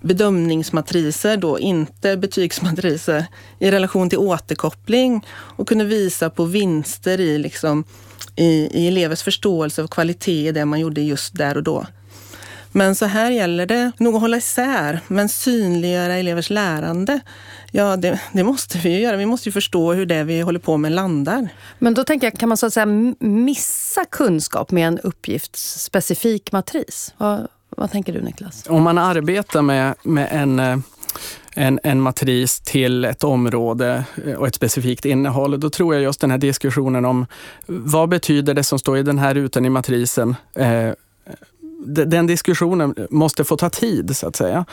bedömningsmatriser, 0.00 1.36
då 1.36 1.58
inte 1.58 2.16
betygsmatriser, 2.16 3.26
i 3.58 3.70
relation 3.70 4.10
till 4.10 4.18
återkoppling 4.18 5.26
och 5.30 5.68
kunde 5.68 5.84
visa 5.84 6.30
på 6.30 6.44
vinster 6.44 7.20
i, 7.20 7.38
liksom, 7.38 7.84
i, 8.36 8.68
i 8.82 8.88
elevers 8.88 9.22
förståelse 9.22 9.82
och 9.82 9.90
kvalitet 9.90 10.48
i 10.48 10.52
det 10.52 10.64
man 10.64 10.80
gjorde 10.80 11.00
just 11.00 11.34
där 11.34 11.56
och 11.56 11.62
då. 11.62 11.86
Men 12.76 12.94
så 12.94 13.06
här 13.06 13.30
gäller 13.30 13.66
det 13.66 13.92
nog 13.98 14.14
att 14.14 14.20
hålla 14.20 14.36
isär, 14.36 15.00
men 15.08 15.28
synliggöra 15.28 16.14
elevers 16.14 16.50
lärande. 16.50 17.20
Ja, 17.70 17.96
det, 17.96 18.20
det, 18.32 18.44
måste 18.44 18.78
vi 18.78 18.92
ju 18.92 19.00
göra. 19.00 19.16
Vi 19.16 19.26
måste 19.26 19.48
ju 19.48 19.52
förstå 19.52 19.92
hur 19.92 20.06
det 20.06 20.24
vi 20.24 20.40
håller 20.40 20.58
på 20.58 20.76
med 20.76 20.92
landar. 20.92 21.48
Men 21.78 21.94
då 21.94 22.04
tänker 22.04 22.26
jag, 22.26 22.38
kan 22.38 22.48
man 22.48 22.56
så 22.56 22.66
att 22.66 22.72
säga 22.72 22.86
missa 23.18 24.04
kunskap 24.04 24.70
med 24.70 24.88
en 24.88 24.98
uppgiftsspecifik 24.98 26.52
matris? 26.52 27.14
Vad, 27.16 27.48
vad 27.68 27.90
tänker 27.90 28.12
du 28.12 28.22
Niklas? 28.22 28.64
Om 28.68 28.82
man 28.82 28.98
arbetar 28.98 29.62
med, 29.62 29.94
med 30.02 30.28
en 30.30 30.58
eh, 30.58 30.76
en, 31.54 31.80
en 31.82 32.00
matris 32.00 32.60
till 32.60 33.04
ett 33.04 33.24
område 33.24 34.04
eh, 34.26 34.34
och 34.34 34.46
ett 34.46 34.54
specifikt 34.54 35.04
innehåll. 35.04 35.60
Då 35.60 35.70
tror 35.70 35.94
jag 35.94 36.02
just 36.02 36.20
den 36.20 36.30
här 36.30 36.38
diskussionen 36.38 37.04
om 37.04 37.26
vad 37.66 38.08
betyder 38.08 38.54
det 38.54 38.64
som 38.64 38.78
står 38.78 38.98
i 38.98 39.02
den 39.02 39.18
här 39.18 39.34
rutan 39.34 39.64
i 39.64 39.70
matrisen 39.70 40.36
eh, 40.54 40.90
den 41.86 42.26
diskussionen 42.26 42.94
måste 43.10 43.44
få 43.44 43.56
ta 43.56 43.70
tid 43.70 44.16
så 44.16 44.28
att 44.28 44.36
säga. 44.36 44.64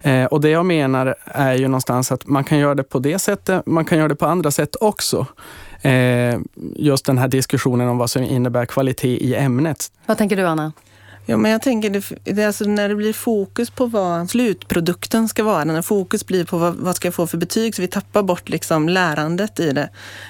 Eh, 0.00 0.24
och 0.24 0.40
det 0.40 0.50
jag 0.50 0.66
menar 0.66 1.14
är 1.24 1.54
ju 1.54 1.68
någonstans 1.68 2.12
att 2.12 2.26
man 2.26 2.44
kan 2.44 2.58
göra 2.58 2.74
det 2.74 2.82
på 2.82 2.98
det 2.98 3.18
sättet, 3.18 3.66
man 3.66 3.84
kan 3.84 3.98
göra 3.98 4.08
det 4.08 4.16
på 4.16 4.26
andra 4.26 4.50
sätt 4.50 4.76
också. 4.80 5.26
Eh, 5.82 6.38
just 6.76 7.06
den 7.06 7.18
här 7.18 7.28
diskussionen 7.28 7.88
om 7.88 7.98
vad 7.98 8.10
som 8.10 8.22
innebär 8.22 8.66
kvalitet 8.66 9.16
i 9.16 9.34
ämnet. 9.34 9.92
Vad 10.06 10.18
tänker 10.18 10.36
du 10.36 10.46
Anna? 10.46 10.72
Ja, 11.30 11.36
men 11.36 11.50
jag 11.50 11.62
tänker 11.62 11.90
det, 11.90 12.12
det 12.24 12.44
alltså 12.44 12.64
när 12.64 12.88
det 12.88 12.94
blir 12.94 13.12
fokus 13.12 13.70
på 13.70 13.86
vad 13.86 14.30
slutprodukten 14.30 15.28
ska 15.28 15.44
vara, 15.44 15.64
när 15.64 15.82
fokus 15.82 16.26
blir 16.26 16.44
på 16.44 16.58
vad, 16.58 16.74
vad 16.74 16.96
ska 16.96 17.08
jag 17.08 17.14
få 17.14 17.26
för 17.26 17.38
betyg, 17.38 17.74
så 17.74 17.82
vi 17.82 17.88
tappar 17.88 18.22
bort 18.22 18.48
liksom 18.48 18.88
lärandet 18.88 19.60
i 19.60 19.72
det. 19.72 19.88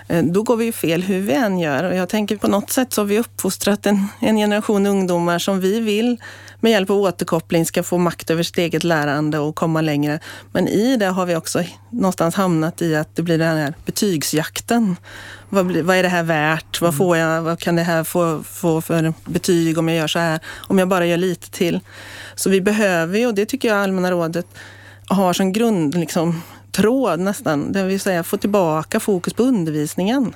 Eh, 0.08 0.24
då 0.24 0.42
går 0.42 0.56
vi 0.56 0.64
ju 0.64 0.72
fel 0.72 1.02
hur 1.02 1.20
vi 1.20 1.32
än 1.32 1.58
gör. 1.58 1.84
Och 1.84 1.94
jag 1.94 2.08
tänker 2.08 2.36
på 2.36 2.48
något 2.48 2.70
sätt 2.70 2.92
så 2.92 3.00
har 3.00 3.06
vi 3.06 3.18
uppfostrat 3.18 3.86
en, 3.86 4.06
en 4.20 4.36
generation 4.36 4.86
ungdomar 4.86 5.38
som 5.38 5.60
vi 5.60 5.80
vill 5.80 6.18
med 6.60 6.72
hjälp 6.72 6.90
av 6.90 6.96
återkoppling 6.96 7.66
ska 7.66 7.82
få 7.82 7.98
makt 7.98 8.30
över 8.30 8.42
sitt 8.42 8.58
eget 8.58 8.84
lärande 8.84 9.38
och 9.38 9.54
komma 9.54 9.80
längre. 9.80 10.20
Men 10.52 10.68
i 10.68 10.96
det 10.96 11.06
har 11.06 11.26
vi 11.26 11.36
också 11.36 11.64
någonstans 11.90 12.34
hamnat 12.34 12.82
i 12.82 12.96
att 12.96 13.16
det 13.16 13.22
blir 13.22 13.38
den 13.38 13.56
här 13.56 13.74
betygsjakten. 13.86 14.96
Vad, 15.48 15.66
blir, 15.66 15.82
vad 15.82 15.96
är 15.96 16.02
det 16.02 16.08
här 16.08 16.22
värt? 16.22 16.80
Vad, 16.80 16.96
får 16.96 17.16
jag, 17.16 17.42
vad 17.42 17.58
kan 17.58 17.76
det 17.76 17.82
här 17.82 18.04
få, 18.04 18.42
få 18.42 18.80
för 18.80 19.14
betyg 19.24 19.78
om 19.78 19.88
jag 19.88 19.96
gör 19.96 20.06
så 20.06 20.18
här? 20.18 20.40
Om 20.56 20.78
jag 20.78 20.88
bara 20.88 21.06
gör 21.06 21.16
lite 21.16 21.50
till. 21.50 21.80
Så 22.34 22.50
vi 22.50 22.60
behöver 22.60 23.18
ju, 23.18 23.26
och 23.26 23.34
det 23.34 23.46
tycker 23.46 23.68
jag 23.68 23.76
Allmänna 23.76 24.10
rådet 24.10 24.46
har 25.08 25.32
som 25.32 25.52
grund, 25.52 25.94
liksom, 25.94 26.42
tråd 26.72 27.20
nästan, 27.20 27.72
det 27.72 27.82
vill 27.82 28.00
säga 28.00 28.22
få 28.22 28.36
tillbaka 28.36 29.00
fokus 29.00 29.34
på 29.34 29.42
undervisningen 29.42 30.34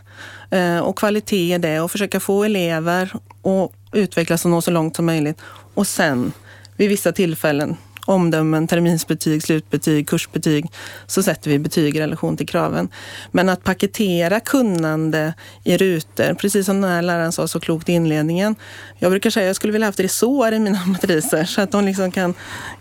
eh, 0.50 0.78
och 0.78 0.98
kvalitet 0.98 1.54
i 1.54 1.58
det 1.58 1.80
och 1.80 1.90
försöka 1.90 2.20
få 2.20 2.44
elever 2.44 3.12
att 3.42 3.72
utvecklas 3.92 4.44
och 4.44 4.50
nå 4.50 4.62
så 4.62 4.70
långt 4.70 4.96
som 4.96 5.06
möjligt. 5.06 5.40
Och 5.74 5.86
sen 5.86 6.32
vid 6.76 6.88
vissa 6.88 7.12
tillfällen 7.12 7.76
omdömen, 8.06 8.66
terminsbetyg, 8.66 9.42
slutbetyg, 9.42 10.08
kursbetyg, 10.08 10.66
så 11.06 11.22
sätter 11.22 11.50
vi 11.50 11.58
betyg 11.58 11.96
i 11.96 12.00
relation 12.00 12.36
till 12.36 12.48
kraven. 12.48 12.88
Men 13.30 13.48
att 13.48 13.64
paketera 13.64 14.40
kunnande 14.40 15.34
i 15.64 15.76
rutor, 15.76 16.34
precis 16.34 16.66
som 16.66 16.80
den 16.80 16.90
här 16.90 17.02
läraren 17.02 17.32
sa 17.32 17.48
så 17.48 17.60
klokt 17.60 17.88
i 17.88 17.92
inledningen. 17.92 18.56
Jag 18.98 19.10
brukar 19.10 19.30
säga 19.30 19.44
att 19.44 19.48
jag 19.48 19.56
skulle 19.56 19.72
vilja 19.72 19.88
haft 19.88 20.00
resår 20.00 20.52
i 20.52 20.58
mina 20.58 20.84
matriser 20.86 21.44
så 21.44 21.60
att 21.60 21.70
de 21.70 21.84
liksom 21.84 22.10
kan, 22.10 22.34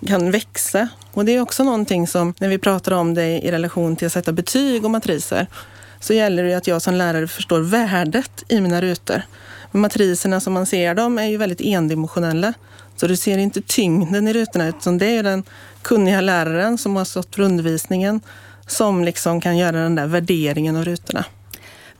kan 0.08 0.32
växa. 0.32 0.88
Och 1.12 1.26
det 1.26 1.36
är 1.36 1.42
också 1.42 1.64
någonting 1.64 2.08
som, 2.08 2.34
när 2.40 2.50
vi 2.50 2.58
pratar 2.58 2.92
om 2.92 3.14
det 3.14 3.28
i 3.28 3.52
relation 3.52 3.96
till 3.96 4.08
att 4.08 4.14
sätta 4.14 4.32
betyg 4.32 4.86
och 4.86 4.92
matriser, 4.92 5.48
så 6.00 6.14
gäller 6.14 6.44
det 6.44 6.54
att 6.54 6.68
jag 6.68 6.82
som 6.82 6.94
lärare 6.94 7.28
förstår 7.28 7.60
värdet 7.60 8.44
i 8.48 8.62
mina 8.62 8.82
rutor. 8.82 9.22
Matriserna 9.72 10.40
som 10.40 10.54
man 10.54 10.66
ser 10.66 10.96
dem 10.96 11.18
är 11.18 11.26
ju 11.26 11.38
väldigt 11.38 11.62
endimensionella. 11.62 12.54
Så 12.96 13.08
du 13.08 13.16
ser 13.16 13.38
inte 13.38 13.62
tyngden 13.62 14.28
i 14.28 14.34
rutorna 14.34 14.68
utan 14.68 14.98
det 14.98 15.18
är 15.18 15.24
den 15.24 15.44
kunniga 15.82 16.22
läraren 16.22 16.78
som 16.78 16.96
har 16.96 17.06
stått 17.06 17.36
för 17.36 17.44
undervisningen 17.44 18.22
som 18.68 19.04
liksom 19.04 19.42
kan 19.42 19.58
göra 19.58 19.78
den 19.78 19.96
där 19.96 20.08
värderingen 20.08 20.76
av 20.76 20.86
rutorna. 20.86 21.26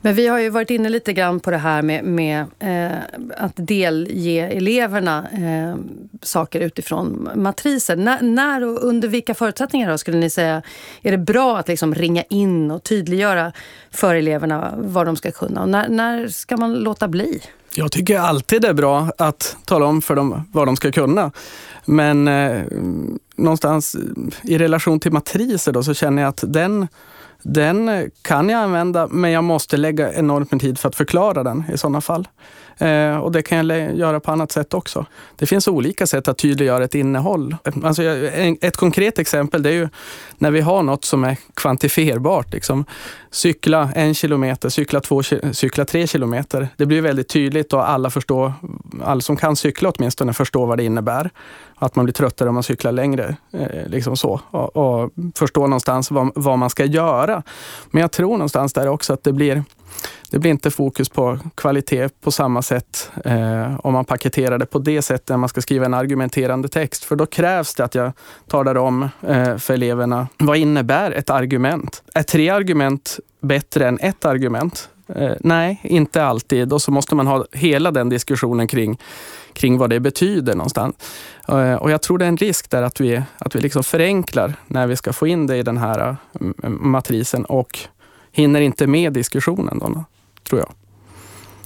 Men 0.04 0.14
vi 0.14 0.26
har 0.26 0.38
ju 0.38 0.48
varit 0.48 0.70
inne 0.70 0.88
lite 0.88 1.12
grann 1.12 1.40
på 1.40 1.50
det 1.50 1.56
här 1.56 1.82
med, 1.82 2.04
med 2.04 2.46
eh, 2.58 2.98
att 3.36 3.52
delge 3.54 4.48
eleverna 4.48 5.26
eh, 5.32 5.76
saker 6.22 6.60
utifrån 6.60 7.28
matriser. 7.34 7.96
N 7.96 8.34
när 8.34 8.64
och 8.64 8.84
under 8.84 9.08
vilka 9.08 9.34
förutsättningar 9.34 9.90
då 9.90 9.98
skulle 9.98 10.16
ni 10.16 10.30
säga 10.30 10.62
är 11.02 11.10
det 11.10 11.18
bra 11.18 11.58
att 11.58 11.68
liksom 11.68 11.94
ringa 11.94 12.22
in 12.22 12.70
och 12.70 12.82
tydliggöra 12.82 13.52
för 13.90 14.14
eleverna 14.14 14.74
vad 14.76 15.06
de 15.06 15.16
ska 15.16 15.30
kunna? 15.30 15.62
Och 15.62 15.68
när, 15.68 15.88
när 15.88 16.28
ska 16.28 16.56
man 16.56 16.74
låta 16.74 17.08
bli? 17.08 17.42
Jag 17.74 17.92
tycker 17.92 18.18
alltid 18.18 18.62
det 18.62 18.68
är 18.68 18.74
bra 18.74 19.08
att 19.18 19.56
tala 19.64 19.86
om 19.86 20.02
för 20.02 20.16
dem 20.16 20.42
vad 20.52 20.68
de 20.68 20.76
ska 20.76 20.92
kunna. 20.92 21.30
Men 21.84 22.28
eh, 22.28 22.62
någonstans 23.36 23.96
i 24.42 24.58
relation 24.58 25.00
till 25.00 25.12
matriser 25.12 25.72
då, 25.72 25.82
så 25.82 25.94
känner 25.94 26.22
jag 26.22 26.28
att 26.28 26.44
den, 26.46 26.88
den 27.42 28.10
kan 28.22 28.48
jag 28.48 28.62
använda, 28.62 29.06
men 29.06 29.30
jag 29.30 29.44
måste 29.44 29.76
lägga 29.76 30.12
enormt 30.12 30.52
med 30.52 30.60
tid 30.60 30.78
för 30.78 30.88
att 30.88 30.96
förklara 30.96 31.42
den 31.42 31.64
i 31.74 31.78
sådana 31.78 32.00
fall. 32.00 32.28
Eh, 32.78 33.16
och 33.16 33.32
det 33.32 33.42
kan 33.42 33.68
jag 33.68 33.96
göra 33.96 34.20
på 34.20 34.32
annat 34.32 34.52
sätt 34.52 34.74
också. 34.74 35.06
Det 35.36 35.46
finns 35.46 35.68
olika 35.68 36.06
sätt 36.06 36.28
att 36.28 36.38
tydliggöra 36.38 36.84
ett 36.84 36.94
innehåll. 36.94 37.56
Alltså, 37.84 38.02
ett 38.60 38.76
konkret 38.76 39.18
exempel 39.18 39.62
det 39.62 39.68
är 39.68 39.74
ju 39.74 39.88
när 40.38 40.50
vi 40.50 40.60
har 40.60 40.82
något 40.82 41.04
som 41.04 41.24
är 41.24 41.36
kvantifierbart. 41.54 42.52
Liksom. 42.52 42.84
Cykla 43.30 43.90
en 43.94 44.14
kilometer, 44.14 44.68
cykla, 44.68 45.00
två, 45.00 45.22
cykla 45.52 45.84
tre 45.84 46.06
kilometer. 46.06 46.68
Det 46.76 46.86
blir 46.86 47.00
väldigt 47.00 47.28
tydligt 47.28 47.72
och 47.72 47.90
alla 47.90 48.10
förstår, 48.10 48.52
alla 49.04 49.20
som 49.20 49.36
kan 49.36 49.56
cykla 49.56 49.90
åtminstone 49.90 50.32
förstår 50.32 50.66
vad 50.66 50.78
det 50.78 50.84
innebär. 50.84 51.30
Att 51.82 51.96
man 51.96 52.04
blir 52.04 52.12
tröttare 52.12 52.48
om 52.48 52.54
man 52.54 52.62
cyklar 52.62 52.92
längre. 52.92 53.36
Eh, 53.52 53.86
liksom 53.86 54.16
så. 54.16 54.40
Och, 54.50 54.76
och 54.76 55.10
förstår 55.34 55.62
någonstans 55.68 56.10
vad, 56.10 56.32
vad 56.34 56.58
man 56.58 56.70
ska 56.70 56.84
göra. 56.84 57.42
Men 57.90 58.00
jag 58.00 58.12
tror 58.12 58.32
någonstans 58.32 58.72
där 58.72 58.88
också 58.88 59.12
att 59.12 59.24
det 59.24 59.32
blir 59.32 59.64
det 60.30 60.38
blir 60.38 60.50
inte 60.50 60.70
fokus 60.70 61.08
på 61.08 61.38
kvalitet 61.54 62.08
på 62.20 62.30
samma 62.30 62.62
sätt 62.62 63.10
eh, 63.24 63.80
om 63.80 63.92
man 63.92 64.04
paketerar 64.04 64.58
det 64.58 64.66
på 64.66 64.78
det 64.78 65.02
sättet 65.02 65.28
när 65.28 65.36
man 65.36 65.48
ska 65.48 65.60
skriva 65.60 65.86
en 65.86 65.94
argumenterande 65.94 66.68
text. 66.68 67.04
För 67.04 67.16
då 67.16 67.26
krävs 67.26 67.74
det 67.74 67.84
att 67.84 67.94
jag 67.94 68.12
talar 68.48 68.74
om 68.74 69.08
eh, 69.22 69.56
för 69.56 69.74
eleverna 69.74 70.28
vad 70.38 70.56
innebär 70.56 71.10
ett 71.10 71.30
argument? 71.30 72.02
Är 72.14 72.22
tre 72.22 72.50
argument 72.50 73.18
bättre 73.40 73.88
än 73.88 73.98
ett 73.98 74.24
argument? 74.24 74.88
Eh, 75.06 75.32
nej, 75.40 75.80
inte 75.82 76.24
alltid. 76.24 76.72
Och 76.72 76.82
så 76.82 76.90
måste 76.90 77.14
man 77.14 77.26
ha 77.26 77.44
hela 77.52 77.90
den 77.90 78.08
diskussionen 78.08 78.68
kring, 78.68 78.98
kring 79.52 79.78
vad 79.78 79.90
det 79.90 80.00
betyder 80.00 80.54
någonstans. 80.54 80.94
Eh, 81.48 81.74
och 81.74 81.90
jag 81.90 82.02
tror 82.02 82.18
det 82.18 82.24
är 82.24 82.28
en 82.28 82.36
risk 82.36 82.70
där 82.70 82.82
att 82.82 83.00
vi, 83.00 83.22
att 83.38 83.56
vi 83.56 83.60
liksom 83.60 83.82
förenklar 83.82 84.54
när 84.66 84.86
vi 84.86 84.96
ska 84.96 85.12
få 85.12 85.26
in 85.26 85.46
det 85.46 85.56
i 85.56 85.62
den 85.62 85.78
här 85.78 86.16
eh, 86.62 86.68
matrisen 86.68 87.44
och 87.44 87.78
hinner 88.32 88.60
inte 88.60 88.86
med 88.86 89.12
diskussionen 89.12 89.78
då, 89.78 90.04
tror 90.48 90.60
jag. 90.60 90.72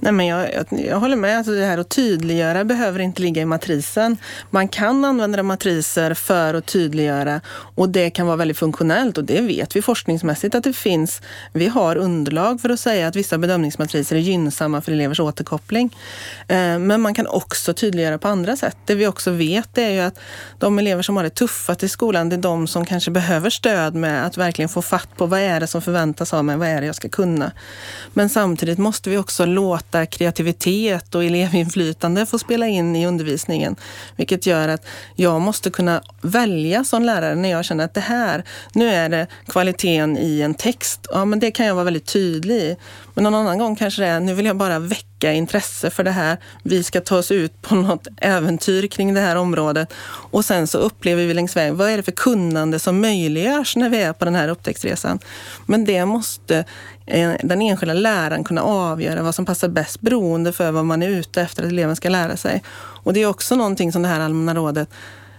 Nej, 0.00 0.12
men 0.12 0.26
jag, 0.26 0.54
jag, 0.54 0.80
jag, 0.86 1.00
håller 1.00 1.16
med. 1.16 1.38
Alltså 1.38 1.52
det 1.52 1.64
här 1.64 1.78
att 1.78 1.88
tydliggöra 1.88 2.64
behöver 2.64 3.00
inte 3.00 3.22
ligga 3.22 3.42
i 3.42 3.44
matrisen. 3.44 4.16
Man 4.50 4.68
kan 4.68 5.04
använda 5.04 5.42
matriser 5.42 6.14
för 6.14 6.54
att 6.54 6.66
tydliggöra 6.66 7.40
och 7.48 7.88
det 7.88 8.10
kan 8.10 8.26
vara 8.26 8.36
väldigt 8.36 8.58
funktionellt 8.58 9.18
och 9.18 9.24
det 9.24 9.40
vet 9.40 9.76
vi 9.76 9.82
forskningsmässigt 9.82 10.54
att 10.54 10.64
det 10.64 10.72
finns. 10.72 11.20
Vi 11.52 11.66
har 11.68 11.96
underlag 11.96 12.60
för 12.60 12.68
att 12.68 12.80
säga 12.80 13.08
att 13.08 13.16
vissa 13.16 13.38
bedömningsmatriser 13.38 14.16
är 14.16 14.20
gynnsamma 14.20 14.80
för 14.80 14.92
elevers 14.92 15.20
återkoppling. 15.20 15.96
Eh, 16.48 16.78
men 16.78 17.00
man 17.00 17.14
kan 17.14 17.26
också 17.26 17.74
tydliggöra 17.74 18.18
på 18.18 18.28
andra 18.28 18.56
sätt. 18.56 18.76
Det 18.84 18.94
vi 18.94 19.06
också 19.06 19.30
vet 19.30 19.78
är 19.78 19.90
ju 19.90 20.00
att 20.00 20.18
de 20.58 20.78
elever 20.78 21.02
som 21.02 21.16
har 21.16 21.24
det 21.24 21.30
tuffast 21.30 21.82
i 21.82 21.88
skolan, 21.88 22.28
det 22.28 22.36
är 22.36 22.40
de 22.40 22.66
som 22.66 22.86
kanske 22.86 23.10
behöver 23.10 23.50
stöd 23.50 23.94
med 23.94 24.26
att 24.26 24.36
verkligen 24.36 24.68
få 24.68 24.82
fatt 24.82 25.16
på 25.16 25.26
vad 25.26 25.40
är 25.40 25.60
det 25.60 25.66
som 25.66 25.82
förväntas 25.82 26.34
av 26.34 26.44
mig, 26.44 26.56
vad 26.56 26.68
är 26.68 26.80
det 26.80 26.86
jag 26.86 26.96
ska 26.96 27.08
kunna. 27.08 27.52
Men 28.12 28.28
samtidigt 28.28 28.78
måste 28.78 29.10
vi 29.10 29.18
också 29.18 29.46
låta 29.46 29.85
låta 29.86 30.06
kreativitet 30.06 31.14
och 31.14 31.24
elevinflytande 31.24 32.26
få 32.26 32.38
spela 32.38 32.66
in 32.66 32.96
i 32.96 33.06
undervisningen. 33.06 33.76
Vilket 34.16 34.46
gör 34.46 34.68
att 34.68 34.86
jag 35.16 35.40
måste 35.40 35.70
kunna 35.70 36.02
välja 36.22 36.84
som 36.84 37.02
lärare 37.02 37.34
när 37.34 37.50
jag 37.50 37.64
känner 37.64 37.84
att 37.84 37.94
det 37.94 38.00
här, 38.00 38.44
nu 38.72 38.88
är 38.88 39.08
det 39.08 39.26
kvaliteten 39.48 40.18
i 40.18 40.40
en 40.40 40.54
text. 40.54 41.06
Ja, 41.10 41.24
men 41.24 41.38
det 41.40 41.50
kan 41.50 41.66
jag 41.66 41.74
vara 41.74 41.84
väldigt 41.84 42.06
tydlig 42.06 42.56
i. 42.56 42.76
Men 43.14 43.24
någon 43.24 43.34
annan 43.34 43.58
gång 43.58 43.76
kanske 43.76 44.02
det 44.02 44.08
är, 44.08 44.20
nu 44.20 44.34
vill 44.34 44.46
jag 44.46 44.56
bara 44.56 44.78
väcka 44.78 45.32
intresse 45.32 45.90
för 45.90 46.04
det 46.04 46.10
här. 46.10 46.38
Vi 46.62 46.84
ska 46.84 47.00
ta 47.00 47.18
oss 47.18 47.30
ut 47.30 47.62
på 47.62 47.74
något 47.74 48.06
äventyr 48.20 48.86
kring 48.86 49.14
det 49.14 49.20
här 49.20 49.36
området. 49.36 49.92
Och 50.32 50.44
sen 50.44 50.66
så 50.66 50.78
upplever 50.78 51.26
vi 51.26 51.34
längs 51.34 51.56
vägen, 51.56 51.76
vad 51.76 51.90
är 51.90 51.96
det 51.96 52.02
för 52.02 52.12
kunnande 52.12 52.78
som 52.78 53.00
möjliggörs 53.00 53.76
när 53.76 53.88
vi 53.88 54.02
är 54.02 54.12
på 54.12 54.24
den 54.24 54.34
här 54.34 54.48
upptäcktsresan? 54.48 55.18
Men 55.66 55.84
det 55.84 56.06
måste 56.06 56.64
Eh, 57.06 57.32
den 57.42 57.62
enskilda 57.62 57.94
läraren 57.94 58.44
kunna 58.44 58.62
avgöra 58.62 59.22
vad 59.22 59.34
som 59.34 59.46
passar 59.46 59.68
bäst 59.68 60.00
beroende 60.00 60.52
för 60.52 60.72
vad 60.72 60.84
man 60.84 61.02
är 61.02 61.08
ute 61.08 61.42
efter 61.42 61.62
att 61.62 61.68
eleven 61.68 61.96
ska 61.96 62.08
lära 62.08 62.36
sig. 62.36 62.62
Och 62.76 63.12
det 63.12 63.22
är 63.22 63.26
också 63.26 63.56
någonting 63.56 63.92
som 63.92 64.02
det 64.02 64.08
här 64.08 64.20
allmänna 64.20 64.54
rådet 64.54 64.88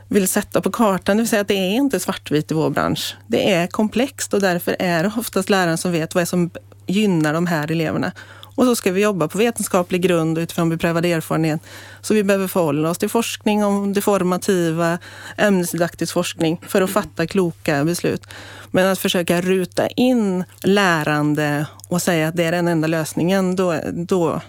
vill 0.08 0.28
sätta 0.28 0.62
på 0.62 0.72
kartan, 0.72 1.18
det 1.18 1.24
vill 1.24 1.30
säga 1.30 1.42
att 1.42 1.48
det 1.48 1.54
är 1.54 1.76
inte 1.76 2.00
svartvitt 2.00 2.52
i 2.52 2.54
vår 2.54 2.70
bransch. 2.70 3.16
Det 3.28 3.54
är 3.54 3.68
komplext 3.68 4.34
och 4.34 4.42
därför 4.42 4.76
är 4.80 5.04
det 5.04 5.12
oftast 5.18 5.50
läraren 5.50 5.78
som 5.78 5.92
vet 5.92 6.16
vad 6.16 6.22
är 6.22 6.26
som 6.26 6.50
gynnar 6.88 7.34
de 7.34 7.48
här 7.48 7.72
eleverna. 7.72 8.12
Och 8.58 8.66
så 8.66 8.76
ska 8.76 8.92
vi 8.92 9.02
jobba 9.02 9.28
på 9.28 9.38
vetenskaplig 9.38 10.02
grund 10.02 10.38
utifrån 10.38 10.70
beprövad 10.70 11.06
erfarenhet. 11.06 11.62
Så 12.02 12.14
vi 12.14 12.24
behöver 12.24 12.48
förhålla 12.48 12.90
oss 12.90 12.98
till 12.98 13.10
forskning 13.10 13.66
om 13.66 13.94
det 13.94 14.02
formativa, 14.02 14.98
ämnesdidaktisk 15.38 16.14
forskning 16.14 16.62
för 16.68 16.82
att 16.82 16.90
fatta 16.90 17.28
kloka 17.28 17.84
beslut. 17.86 18.24
Men 18.72 18.88
att 18.88 19.00
försöka 19.00 19.42
ruta 19.42 19.88
in 19.88 20.44
lärande 20.64 21.66
och 21.88 22.02
säga 22.02 22.28
att 22.28 22.36
det 22.36 22.44
är 22.44 22.52
den 22.52 22.68
enda 22.68 22.88
lösningen, 22.88 23.56
då, 23.56 23.80
då 23.94 24.42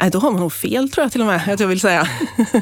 Nej, 0.00 0.10
då 0.10 0.18
har 0.18 0.30
man 0.30 0.40
nog 0.40 0.52
fel 0.52 0.90
tror 0.90 1.04
jag 1.04 1.12
till 1.12 1.20
och 1.20 1.26
med, 1.26 1.48
att 1.48 1.60
jag 1.60 1.68
vill 1.68 1.80
säga. 1.80 2.08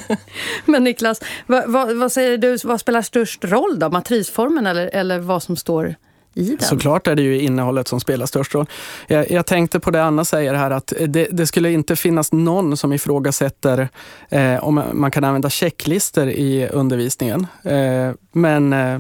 Men 0.65 0.85
Niklas, 0.85 1.21
vad, 1.47 1.71
vad, 1.71 1.97
vad, 1.97 2.13
säger 2.13 2.39
du, 2.39 2.57
vad 2.65 2.81
spelar 2.81 3.03
störst 3.03 3.45
roll 3.45 3.79
då? 3.79 3.91
Matrisformen 3.91 4.67
eller, 4.67 4.91
eller 4.93 5.19
vad 5.19 5.43
som 5.43 5.57
står 5.57 5.95
i 6.35 6.43
den? 6.43 6.59
Såklart 6.61 7.07
är 7.07 7.15
det 7.15 7.23
ju 7.23 7.41
innehållet 7.41 7.89
som 7.89 8.01
spelar 8.01 8.27
störst 8.27 8.55
roll. 8.55 8.67
Jag, 9.07 9.31
jag 9.31 9.47
tänkte 9.47 9.81
på 9.81 9.91
det 9.91 10.05
Anna 10.05 10.25
säger 10.25 10.55
här, 10.55 10.71
att 10.71 10.93
det, 11.09 11.29
det 11.31 11.47
skulle 11.47 11.73
inte 11.73 11.97
finnas 11.97 12.33
någon 12.33 12.77
som 12.77 12.93
ifrågasätter 12.93 13.89
eh, 14.29 14.65
om 14.65 14.83
man 14.93 15.11
kan 15.11 15.25
använda 15.25 15.51
checklister 15.51 16.27
i 16.27 16.69
undervisningen. 16.69 17.47
Eh, 17.63 18.13
men 18.33 18.73
eh, 18.73 18.99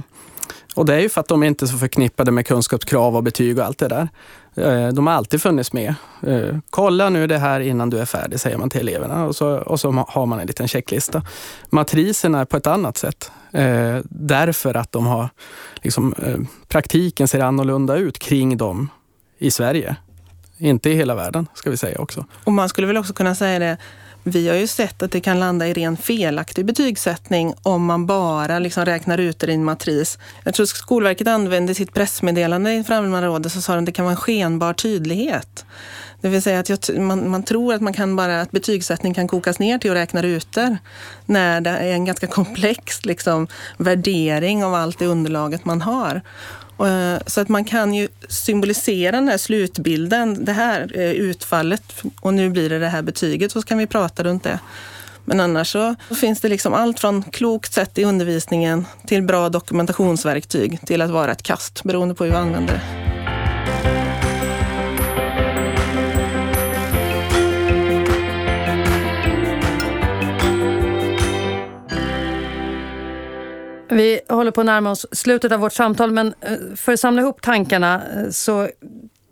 och 0.75 0.87
det 0.87 0.95
är 0.95 1.01
ju 1.01 1.09
för 1.09 1.21
att 1.21 1.29
de 1.29 1.43
inte 1.43 1.65
är 1.65 1.67
så 1.67 1.79
förknippade 1.79 2.31
med 2.31 2.47
kunskapskrav 2.47 3.17
och 3.17 3.23
betyg 3.23 3.59
och 3.59 3.65
allt 3.65 3.79
det 3.79 3.89
där. 3.89 4.09
Eh, 4.55 4.89
de 4.89 5.07
har 5.07 5.15
alltid 5.15 5.43
funnits 5.43 5.73
med. 5.73 5.95
Eh, 6.27 6.57
kolla 6.71 7.09
nu 7.11 7.27
det 7.27 7.39
här 7.39 7.61
innan 7.61 7.91
du 7.91 7.99
är 7.99 8.05
färdig, 8.05 8.41
säger 8.41 8.57
man 8.57 8.71
till 8.71 8.81
eleverna. 8.81 9.25
Och 9.25 9.37
så, 9.37 9.49
och 9.57 9.81
så 9.81 10.05
har 10.09 10.27
man 10.27 10.41
en 10.41 10.47
liten 10.47 10.69
checklista. 10.69 11.23
Matriserna 11.71 12.41
är 12.41 12.45
på 12.45 12.57
ett 12.57 12.67
annat 12.67 12.97
sätt. 12.97 13.31
Eh, 13.55 14.01
därför 14.11 14.75
att 14.75 14.93
de 14.93 15.07
har, 15.07 15.29
liksom, 15.83 16.15
eh, 16.23 16.39
praktiken 16.69 17.29
ser 17.29 17.41
annorlunda 17.41 17.97
ut 17.97 18.19
kring 18.19 18.57
dem 18.57 18.89
i 19.39 19.51
Sverige. 19.51 19.97
Inte 20.59 20.91
i 20.91 20.95
hela 20.95 21.15
världen, 21.15 21.47
ska 21.55 21.71
vi 21.71 21.77
säga 21.77 21.99
också. 21.99 22.27
Och 22.45 22.53
man 22.53 22.69
skulle 22.69 22.87
väl 22.87 22.97
också 22.97 23.13
kunna 23.13 23.35
säga 23.35 23.59
det, 23.59 23.77
vi 24.27 24.49
har 24.49 24.57
ju 24.57 24.67
sett 24.67 25.03
att 25.03 25.13
det 25.13 25.21
kan 25.21 25.41
landa 25.41 25.69
i 25.69 25.73
ren 25.73 25.97
felaktig 25.97 26.65
betygssättning 26.65 27.55
om 27.63 27.85
man 27.85 28.07
bara 28.07 28.59
liksom 28.59 28.85
räknar 28.85 29.19
ut 29.19 29.39
det 29.39 29.51
i 29.51 29.55
en 29.55 29.65
matris. 29.65 30.19
Jag 30.45 30.55
tror 30.55 30.67
Skolverket 30.67 31.29
använde 31.29 31.75
sitt 31.75 31.95
pressmeddelande 31.95 32.75
inför 32.75 32.95
Allmänna 32.95 33.27
rådet 33.27 33.53
så 33.53 33.61
sa 33.61 33.75
de 33.75 33.79
att 33.79 33.87
det 33.87 33.93
kan 33.93 34.05
vara 34.05 34.13
en 34.13 34.17
skenbar 34.17 34.73
tydlighet. 34.73 35.65
Det 36.25 36.31
vill 36.31 36.43
säga 36.43 36.61
att 36.61 36.69
jag, 36.69 37.01
man, 37.01 37.31
man, 37.31 37.43
tror 37.43 37.75
att, 37.75 37.81
man 37.81 37.93
kan 37.93 38.17
bara, 38.17 38.41
att 38.41 38.51
betygssättning 38.51 39.15
kan 39.15 39.29
kokas 39.29 39.59
ner 39.59 39.79
till 39.79 39.91
att 39.91 39.97
räkna 39.97 40.23
rutor 40.23 40.79
när 41.27 41.61
det 41.61 41.71
är 41.71 41.93
en 41.93 42.05
ganska 42.05 42.27
komplex 42.27 43.05
liksom, 43.05 43.47
värdering 43.77 44.65
av 44.65 44.75
allt 44.75 44.99
det 44.99 45.07
underlaget 45.07 45.65
man 45.65 45.81
har. 45.81 46.21
Eh, 46.79 47.23
så 47.27 47.41
att 47.41 47.49
man 47.49 47.65
kan 47.65 47.95
ju 47.95 48.09
symbolisera 48.29 49.17
den 49.17 49.29
här 49.29 49.39
slutbilden, 49.39 50.45
det 50.45 50.53
här 50.53 50.93
utfallet 50.97 52.03
och 52.21 52.35
nu 52.35 52.51
blir 52.51 52.71
det 52.71 52.79
det 52.79 52.89
här 52.89 53.03
betyget, 53.03 53.53
så 53.53 53.63
kan 53.63 53.79
vi 53.79 53.87
prata 53.87 54.23
runt 54.23 54.43
det. 54.43 54.59
Men 55.25 55.41
annars 55.41 55.73
så 55.73 55.95
finns 56.21 56.41
det 56.41 56.49
liksom 56.49 56.75
allt 56.75 57.01
från 57.01 57.23
klokt 57.23 57.73
sätt 57.73 57.99
i 57.99 58.05
undervisningen 58.05 58.87
till 59.07 59.23
bra 59.23 59.49
dokumentationsverktyg 59.49 60.87
till 60.87 61.03
att 61.03 61.11
vara 61.11 61.33
ett 61.33 61.43
kast 61.43 61.83
beroende 61.83 62.15
på 62.15 62.25
hur 62.25 62.31
vi 62.31 62.37
använder 62.37 62.75
det. 62.75 63.14
Vi 73.95 74.21
håller 74.29 74.51
på 74.51 74.61
att 74.61 74.67
närma 74.67 74.91
oss 74.91 75.07
slutet 75.13 75.53
av 75.53 75.61
vårt 75.61 75.73
samtal 75.73 76.13
men 76.13 76.35
eh, 76.41 76.77
för 76.77 76.93
att 76.93 77.01
samla 77.01 77.23
ihop 77.23 77.43
tankarna 77.43 77.95
eh, 77.95 78.31
så 78.31 78.69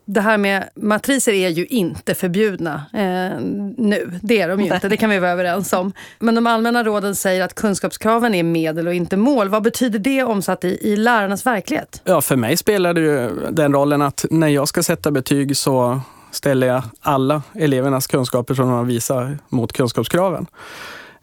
det 0.04 0.20
här 0.20 0.38
med 0.38 0.68
matriser 0.74 1.32
är 1.32 1.48
ju 1.48 1.66
inte 1.66 2.14
förbjudna 2.14 2.74
eh, 2.92 3.40
nu. 3.76 4.18
Det 4.22 4.40
är 4.40 4.48
de 4.48 4.60
ju 4.60 4.74
inte, 4.74 4.88
det 4.88 4.96
kan 4.96 5.10
vi 5.10 5.18
vara 5.18 5.30
överens 5.30 5.72
om. 5.72 5.92
Men 6.18 6.34
de 6.34 6.46
allmänna 6.46 6.84
råden 6.84 7.14
säger 7.14 7.42
att 7.42 7.54
kunskapskraven 7.54 8.34
är 8.34 8.42
medel 8.42 8.88
och 8.88 8.94
inte 8.94 9.16
mål. 9.16 9.48
Vad 9.48 9.62
betyder 9.62 9.98
det 9.98 10.22
omsatt 10.22 10.64
i, 10.64 10.78
i 10.92 10.96
lärarnas 10.96 11.46
verklighet? 11.46 12.00
Ja, 12.04 12.20
för 12.20 12.36
mig 12.36 12.56
spelar 12.56 12.94
det 12.94 13.00
ju 13.00 13.30
den 13.50 13.72
rollen 13.72 14.02
att 14.02 14.24
när 14.30 14.48
jag 14.48 14.68
ska 14.68 14.82
sätta 14.82 15.10
betyg 15.10 15.56
så 15.56 16.00
ställer 16.30 16.66
jag 16.66 16.82
alla 17.00 17.42
elevernas 17.54 18.06
kunskaper 18.06 18.54
som 18.54 18.68
de 18.68 18.74
har 18.74 18.84
visat 18.84 19.28
mot 19.48 19.72
kunskapskraven. 19.72 20.46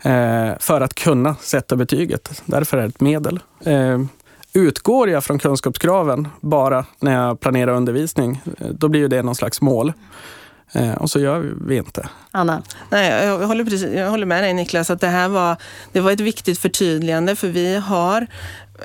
Eh, 0.01 0.51
för 0.59 0.81
att 0.81 0.95
kunna 0.95 1.35
sätta 1.35 1.75
betyget. 1.75 2.41
Därför 2.45 2.77
är 2.77 2.81
det 2.81 2.87
ett 2.87 3.01
medel. 3.01 3.39
Eh, 3.65 3.99
utgår 4.53 5.09
jag 5.09 5.23
från 5.23 5.39
kunskapskraven 5.39 6.27
bara 6.41 6.85
när 6.99 7.13
jag 7.13 7.39
planerar 7.39 7.73
undervisning, 7.73 8.41
eh, 8.59 8.67
då 8.67 8.87
blir 8.87 9.07
det 9.07 9.23
någon 9.23 9.35
slags 9.35 9.61
mål. 9.61 9.93
och 10.97 11.09
så 11.09 11.19
gör 11.19 11.53
vi 11.67 11.77
inte. 11.77 12.09
Anna? 12.31 12.61
Nej, 12.89 13.25
jag, 13.25 13.47
håller 13.47 13.63
precis, 13.63 13.93
jag 13.95 14.09
håller 14.09 14.25
med 14.25 14.43
dig 14.43 14.53
Niklas, 14.53 14.89
att 14.89 15.01
det 15.01 15.07
här 15.07 15.29
var, 15.29 15.55
det 15.91 15.99
var 15.99 16.11
ett 16.11 16.19
viktigt 16.19 16.59
förtydligande 16.59 17.35
för 17.35 17.47
vi 17.47 17.75
har 17.75 18.27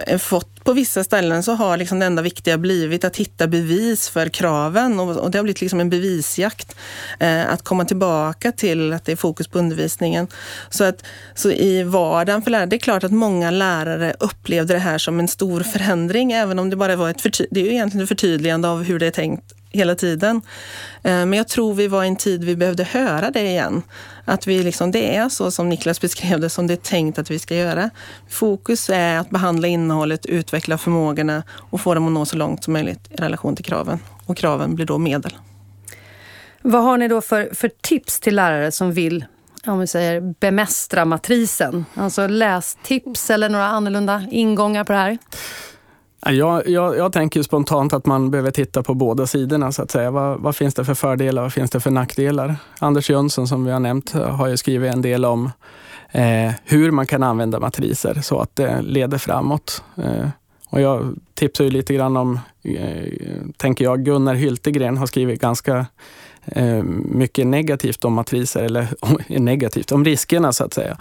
Eh, 0.07 0.19
fått 0.19 0.65
på 0.65 0.73
vissa 0.73 1.05
ställen 1.05 1.43
så 1.43 1.53
har 1.53 1.77
liksom 1.77 1.99
det 1.99 2.07
enda 2.07 2.23
viktiga 2.23 2.59
blivit 2.59 3.05
att 3.05 3.17
hitta 3.17 3.47
bevis 3.47 4.09
för 4.09 4.29
kraven 4.29 5.01
och, 5.01 5.17
och 5.17 5.31
det 5.31 5.39
har 5.39 5.43
blivit 5.43 5.61
liksom 5.61 5.81
en 5.81 5.91
bevisjakt. 5.91 6.77
Eh, 7.21 7.53
att 7.53 7.63
komma 7.63 7.85
tillbaka 7.85 8.53
till 8.53 8.93
att 8.93 9.05
det 9.05 9.13
är 9.13 9.17
fokus 9.17 9.49
på 9.49 9.59
undervisningen. 9.59 10.27
Så, 10.71 10.85
att, 10.85 11.05
så 11.35 11.51
i 11.51 11.83
vardagen 11.83 12.43
för 12.43 12.51
lärare, 12.51 12.67
det 12.67 12.77
är 12.77 12.79
klart 12.79 13.05
att 13.05 13.13
många 13.13 13.51
lärare 13.51 14.15
upplevde 14.21 14.75
det 14.75 14.81
här 14.81 14.99
som 14.99 15.21
en 15.21 15.29
stor 15.29 15.61
förändring 15.61 16.33
även 16.33 16.59
om 16.59 16.71
det 16.71 16.77
bara 16.77 16.97
var 16.97 17.11
ett 17.11 17.23
det 17.51 17.61
är 17.61 17.65
ju 17.65 17.73
egentligen 17.73 18.03
ett 18.03 18.09
förtydligande 18.09 18.69
av 18.69 18.83
hur 18.83 18.99
det 18.99 19.07
är 19.07 19.11
tänkt 19.11 19.54
hela 19.75 19.95
tiden. 19.95 20.43
Eh, 21.03 21.13
men 21.13 21.33
jag 21.33 21.49
tror 21.49 21.75
vi 21.75 21.89
var 21.89 22.05
i 22.05 22.09
en 22.09 22.17
tid 22.17 22.45
vi 22.45 22.57
behövde 22.57 22.85
höra 22.85 23.31
det 23.31 23.43
igen. 23.43 23.83
Att 24.25 24.47
vi 24.47 24.63
liksom, 24.63 24.91
det 24.91 25.17
är 25.17 25.29
så 25.29 25.51
som 25.51 25.69
Niklas 25.69 26.01
beskrev 26.01 26.41
det, 26.41 26.51
som 26.51 26.67
det 26.67 26.75
är 26.75 26.77
tänkt 26.77 27.19
att 27.19 27.31
vi 27.31 27.39
ska 27.39 27.55
göra. 27.55 27.91
Fokus 28.29 28.91
är 28.91 29.19
att 29.19 29.31
behandla 29.31 29.69
innehållet, 29.69 30.27
utveckla 30.27 30.79
förmågorna 30.79 31.43
och 31.71 31.81
få 31.81 31.95
dem 31.95 32.07
att 32.07 32.13
nå 32.13 32.25
så 32.25 32.37
långt 32.37 32.65
som 32.65 32.73
möjligt 32.73 33.01
i 33.11 33.17
relation 33.17 33.57
till 33.57 33.65
kraven. 33.65 33.99
Och 34.27 34.37
kraven 34.37 34.75
blir 34.75 34.87
då 34.87 34.99
medel. 34.99 35.33
Vad 36.63 36.83
har 36.83 36.99
ni 36.99 37.09
då 37.09 37.21
för, 37.21 37.55
för 37.55 37.71
tips 37.81 38.21
till 38.21 38.37
lärare 38.37 38.73
som 38.73 38.93
vill 38.93 39.25
om 39.67 39.79
vi 39.79 39.87
säger 39.87 40.21
bemästra 40.41 41.05
matrisen? 41.05 41.85
Alltså 41.95 42.27
lästips 42.27 43.31
eller 43.31 43.49
några 43.49 43.67
annorlunda 43.67 44.27
ingångar 44.31 44.85
på 44.85 44.93
det 44.93 44.99
här? 44.99 45.19
Jag, 46.27 46.69
jag, 46.69 46.97
jag 46.97 47.13
tänker 47.13 47.43
spontant 47.43 47.93
att 47.93 48.07
man 48.07 48.31
behöver 48.31 48.51
titta 48.51 48.83
på 48.83 48.95
båda 48.95 49.27
sidorna. 49.27 49.73
så 49.73 49.83
att 49.83 49.91
säga. 49.91 50.11
Vad, 50.11 50.41
vad, 50.41 50.57
finns 50.57 50.75
det 50.75 50.85
för 50.85 50.95
fördelar 50.95 51.43
och 51.43 51.45
vad 51.45 51.53
finns 51.53 51.71
det 51.71 51.81
för 51.81 51.91
nackdelar? 51.91 52.57
Anders 52.79 53.11
Jönsson 53.11 53.49
som 53.49 53.65
vi 53.65 53.73
har 53.73 53.81
nämnt 53.81 54.13
har 54.13 54.47
ju 54.47 54.57
skrivit 54.57 54.93
en 54.95 55.03
del 55.03 55.25
om 55.25 55.51
eh, 56.11 56.53
hur 56.65 56.91
man 56.91 57.07
kan 57.07 57.23
använda 57.23 57.61
matriser 57.61 58.21
så 58.23 58.41
att 58.41 58.57
det 58.57 58.83
leder 58.83 59.19
framåt. 59.19 59.83
Eh, 59.97 60.29
och 60.71 60.81
jag 60.81 61.15
tipsar 61.35 61.65
ju 61.65 61.71
lite 61.71 61.95
grann 61.95 62.17
om, 62.17 62.41
eh, 62.63 63.05
tänker 63.57 63.85
jag, 63.85 64.05
Gunnar 64.05 64.35
Hyltegren 64.35 64.97
har 64.97 65.07
skrivit 65.07 65.41
ganska 65.41 65.87
eh, 66.47 66.83
mycket 67.05 67.47
negativt 67.47 68.05
om 68.05 68.13
matriser, 68.13 68.63
eller 68.63 68.89
negativt, 69.39 69.93
om 69.93 70.05
riskerna 70.05 70.53
så 70.53 70.65
att 70.65 70.75
säga. 70.75 70.99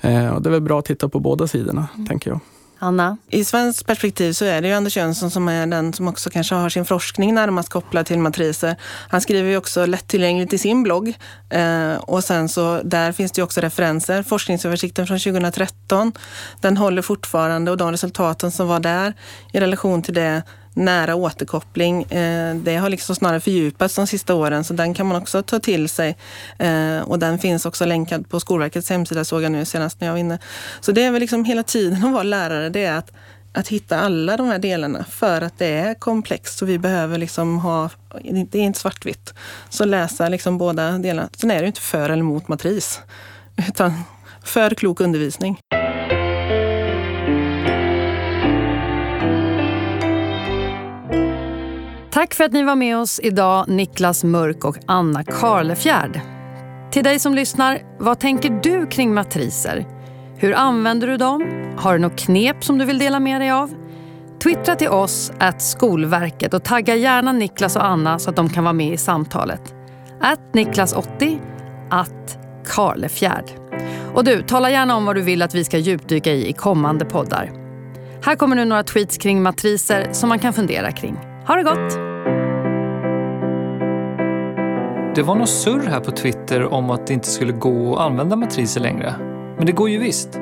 Eh, 0.00 0.28
och 0.28 0.42
det 0.42 0.48
är 0.48 0.50
väl 0.52 0.60
bra 0.60 0.78
att 0.78 0.84
titta 0.84 1.08
på 1.08 1.20
båda 1.20 1.46
sidorna, 1.46 1.88
mm. 1.94 2.06
tänker 2.06 2.30
jag. 2.30 2.40
Anna? 2.82 3.16
I 3.28 3.44
svenskt 3.44 3.86
perspektiv 3.86 4.32
så 4.32 4.44
är 4.44 4.62
det 4.62 4.68
ju 4.68 4.74
Anders 4.74 4.96
Jönsson 4.96 5.30
som 5.30 5.48
är 5.48 5.66
den 5.66 5.92
som 5.92 6.08
också 6.08 6.30
kanske 6.30 6.54
har 6.54 6.68
sin 6.68 6.84
forskning 6.84 7.34
närmast 7.34 7.68
kopplad 7.68 8.06
till 8.06 8.18
matriser. 8.18 8.76
Han 9.08 9.20
skriver 9.20 9.50
ju 9.50 9.56
också 9.56 9.86
lättillgängligt 9.86 10.52
i 10.52 10.58
sin 10.58 10.82
blogg. 10.82 11.14
Eh, 11.50 11.94
och 11.94 12.24
sen 12.24 12.48
så 12.48 12.80
där 12.84 13.12
finns 13.12 13.32
det 13.32 13.38
ju 13.38 13.44
också 13.44 13.60
referenser. 13.60 14.22
Forskningsöversikten 14.22 15.06
från 15.06 15.18
2013, 15.18 16.12
den 16.60 16.76
håller 16.76 17.02
fortfarande 17.02 17.70
och 17.70 17.76
de 17.76 17.90
resultaten 17.90 18.50
som 18.50 18.68
var 18.68 18.80
där 18.80 19.14
i 19.52 19.60
relation 19.60 20.02
till 20.02 20.14
det 20.14 20.42
nära 20.74 21.14
återkoppling. 21.14 22.02
Eh, 22.02 22.54
det 22.54 22.76
har 22.76 22.88
liksom 22.88 23.14
snarare 23.14 23.40
fördjupats 23.40 23.94
de 23.94 24.06
sista 24.06 24.34
åren 24.34 24.64
så 24.64 24.72
den 24.72 24.94
kan 24.94 25.06
man 25.06 25.16
också 25.22 25.42
ta 25.42 25.58
till 25.58 25.88
sig. 25.88 26.16
Eh, 26.58 27.00
och 27.00 27.18
den 27.18 27.38
finns 27.38 27.66
också 27.66 27.84
länkad 27.84 28.28
på 28.28 28.40
Skolverkets 28.40 28.90
hemsida 28.90 29.24
såg 29.24 29.42
jag 29.42 29.52
nu 29.52 29.64
senast 29.64 30.00
när 30.00 30.08
jag 30.08 30.12
var 30.14 30.18
inne. 30.18 30.38
Så 30.80 30.92
det 30.92 31.02
är 31.02 31.10
väl 31.10 31.20
liksom 31.20 31.44
hela 31.44 31.62
tiden 31.62 32.04
att 32.04 32.12
vara 32.12 32.22
lärare, 32.22 32.68
det 32.68 32.84
är 32.84 32.96
att, 32.96 33.12
att 33.52 33.68
hitta 33.68 34.00
alla 34.00 34.36
de 34.36 34.46
här 34.46 34.58
delarna 34.58 35.04
för 35.04 35.42
att 35.42 35.58
det 35.58 35.66
är 35.66 35.94
komplext 35.94 36.62
och 36.62 36.68
vi 36.68 36.78
behöver 36.78 37.18
liksom 37.18 37.58
ha, 37.58 37.90
det 38.22 38.58
är 38.58 38.62
inte 38.62 38.80
svartvitt. 38.80 39.34
Så 39.68 39.84
läsa 39.84 40.28
liksom 40.28 40.58
båda 40.58 40.98
delarna. 40.98 41.28
Sen 41.36 41.50
är 41.50 41.54
det 41.54 41.60
ju 41.60 41.66
inte 41.66 41.80
för 41.80 42.10
eller 42.10 42.22
mot 42.22 42.48
matris, 42.48 43.00
utan 43.68 43.92
för 44.44 44.74
klok 44.74 45.00
undervisning. 45.00 45.58
Tack 52.20 52.34
för 52.34 52.44
att 52.44 52.52
ni 52.52 52.62
var 52.62 52.76
med 52.76 52.98
oss 52.98 53.20
idag, 53.22 53.68
Niklas 53.68 54.24
Mörk 54.24 54.64
och 54.64 54.76
Anna 54.86 55.24
Karlefjärd. 55.24 56.20
Till 56.92 57.04
dig 57.04 57.18
som 57.18 57.34
lyssnar, 57.34 57.78
vad 57.98 58.18
tänker 58.18 58.60
du 58.62 58.86
kring 58.86 59.14
matriser? 59.14 59.86
Hur 60.36 60.54
använder 60.54 61.06
du 61.06 61.16
dem? 61.16 61.72
Har 61.76 61.92
du 61.92 61.98
något 61.98 62.18
knep 62.18 62.64
som 62.64 62.78
du 62.78 62.84
vill 62.84 62.98
dela 62.98 63.20
med 63.20 63.40
dig 63.40 63.50
av? 63.50 63.74
Twittra 64.42 64.76
till 64.76 64.88
oss 64.88 65.32
att 65.38 65.62
Skolverket 65.62 66.54
och 66.54 66.64
tagga 66.64 66.94
gärna 66.94 67.32
Niklas 67.32 67.76
och 67.76 67.84
Anna 67.84 68.18
så 68.18 68.30
att 68.30 68.36
de 68.36 68.48
kan 68.48 68.64
vara 68.64 68.72
med 68.72 68.92
i 68.92 68.96
samtalet. 68.96 69.74
Att 70.20 70.40
Niklas80, 70.52 71.40
att 71.90 72.38
Karlefjärd. 72.66 73.50
Och 74.14 74.24
du, 74.24 74.42
tala 74.42 74.70
gärna 74.70 74.96
om 74.96 75.04
vad 75.04 75.16
du 75.16 75.22
vill 75.22 75.42
att 75.42 75.54
vi 75.54 75.64
ska 75.64 75.78
djupdyka 75.78 76.32
i 76.32 76.48
i 76.48 76.52
kommande 76.52 77.04
poddar. 77.04 77.52
Här 78.24 78.36
kommer 78.36 78.56
nu 78.56 78.64
några 78.64 78.82
tweets 78.82 79.18
kring 79.18 79.42
matriser 79.42 80.12
som 80.12 80.28
man 80.28 80.38
kan 80.38 80.52
fundera 80.52 80.92
kring. 80.92 81.16
Ha 81.46 81.56
det 81.56 81.62
gott! 81.62 82.09
Det 85.14 85.22
var 85.22 85.34
något 85.34 85.48
surr 85.48 85.86
här 85.88 86.00
på 86.00 86.10
Twitter 86.10 86.72
om 86.72 86.90
att 86.90 87.06
det 87.06 87.14
inte 87.14 87.28
skulle 87.28 87.52
gå 87.52 87.96
att 87.96 88.00
använda 88.00 88.36
matriser 88.36 88.80
längre. 88.80 89.14
Men 89.56 89.66
det 89.66 89.72
går 89.72 89.90
ju 89.90 89.98
visst. 89.98 90.40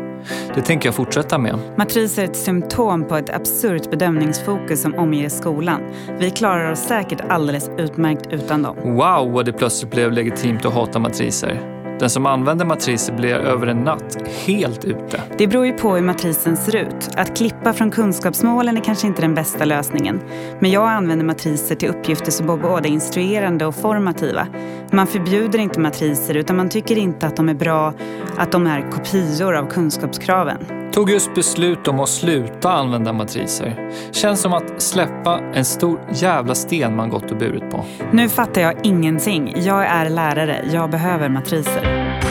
Det 0.55 0.61
tänker 0.61 0.89
jag 0.89 0.95
fortsätta 0.95 1.39
med. 1.39 1.59
Matriser 1.77 2.23
är 2.23 2.27
ett 2.27 2.37
symptom 2.37 3.05
på 3.05 3.17
ett 3.17 3.31
absurt 3.31 3.91
bedömningsfokus 3.91 4.83
som 4.83 4.95
omger 4.95 5.29
skolan. 5.29 5.81
Vi 6.19 6.31
klarar 6.31 6.73
oss 6.73 6.79
säkert 6.79 7.21
alldeles 7.29 7.71
utmärkt 7.79 8.33
utan 8.33 8.63
dem. 8.63 8.77
Wow, 8.85 9.33
vad 9.33 9.47
det 9.47 9.53
plötsligt 9.53 9.91
blev 9.91 10.13
legitimt 10.13 10.67
att 10.67 10.75
hata 10.75 10.99
matriser. 10.99 11.78
Den 11.99 12.11
som 12.11 12.27
använder 12.27 12.65
matriser 12.65 13.13
blir 13.13 13.35
över 13.35 13.67
en 13.67 13.77
natt 13.77 14.19
helt 14.47 14.85
ute. 14.85 15.23
Det 15.39 15.47
beror 15.47 15.67
ju 15.67 15.73
på 15.73 15.95
hur 15.95 16.03
matrisen 16.03 16.57
ser 16.57 16.77
ut. 16.77 17.11
Att 17.17 17.37
klippa 17.37 17.73
från 17.73 17.91
kunskapsmålen 17.91 18.77
är 18.77 18.81
kanske 18.81 19.07
inte 19.07 19.23
den 19.23 19.35
bästa 19.35 19.65
lösningen. 19.65 20.21
Men 20.61 20.71
jag 20.71 20.89
använder 20.89 21.25
matriser 21.25 21.75
till 21.75 21.89
uppgifter 21.89 22.31
som 22.31 22.51
är 22.51 22.57
både 22.57 22.89
instruerande 22.89 23.67
och 23.67 23.75
formativa. 23.75 24.47
Man 24.93 25.07
förbjuder 25.07 25.59
inte 25.59 25.81
matriser 25.81 26.37
utan 26.37 26.57
man 26.57 26.69
tycker 26.69 26.99
inte 26.99 27.27
att 27.27 27.37
de 27.37 27.49
är 27.49 27.55
bra, 27.55 27.95
att 28.37 28.53
de 28.53 28.67
är 28.67 28.91
kopior 28.91 29.55
av 29.55 29.67
kunskapskraven. 29.67 30.59
Tog 30.92 31.11
just 31.11 31.35
beslut 31.35 31.88
om 31.88 32.01
att 32.01 32.09
sluta 32.09 32.72
använda 32.72 33.12
matriser. 33.12 33.90
Känns 34.12 34.40
som 34.40 34.53
att 34.53 34.83
släppa 34.83 35.40
en 35.55 35.64
stor 35.64 36.01
jävla 36.12 36.55
sten 36.55 36.96
man 36.96 37.11
gått 37.11 37.31
och 37.31 37.37
burit 37.37 37.70
på. 37.70 37.85
Nu 38.12 38.29
fattar 38.29 38.61
jag 38.61 38.74
ingenting. 38.87 39.55
Jag 39.57 39.87
är 39.87 40.11
lärare. 40.11 40.64
Jag 40.72 40.90
behöver 40.90 41.29
matriser. 41.29 42.28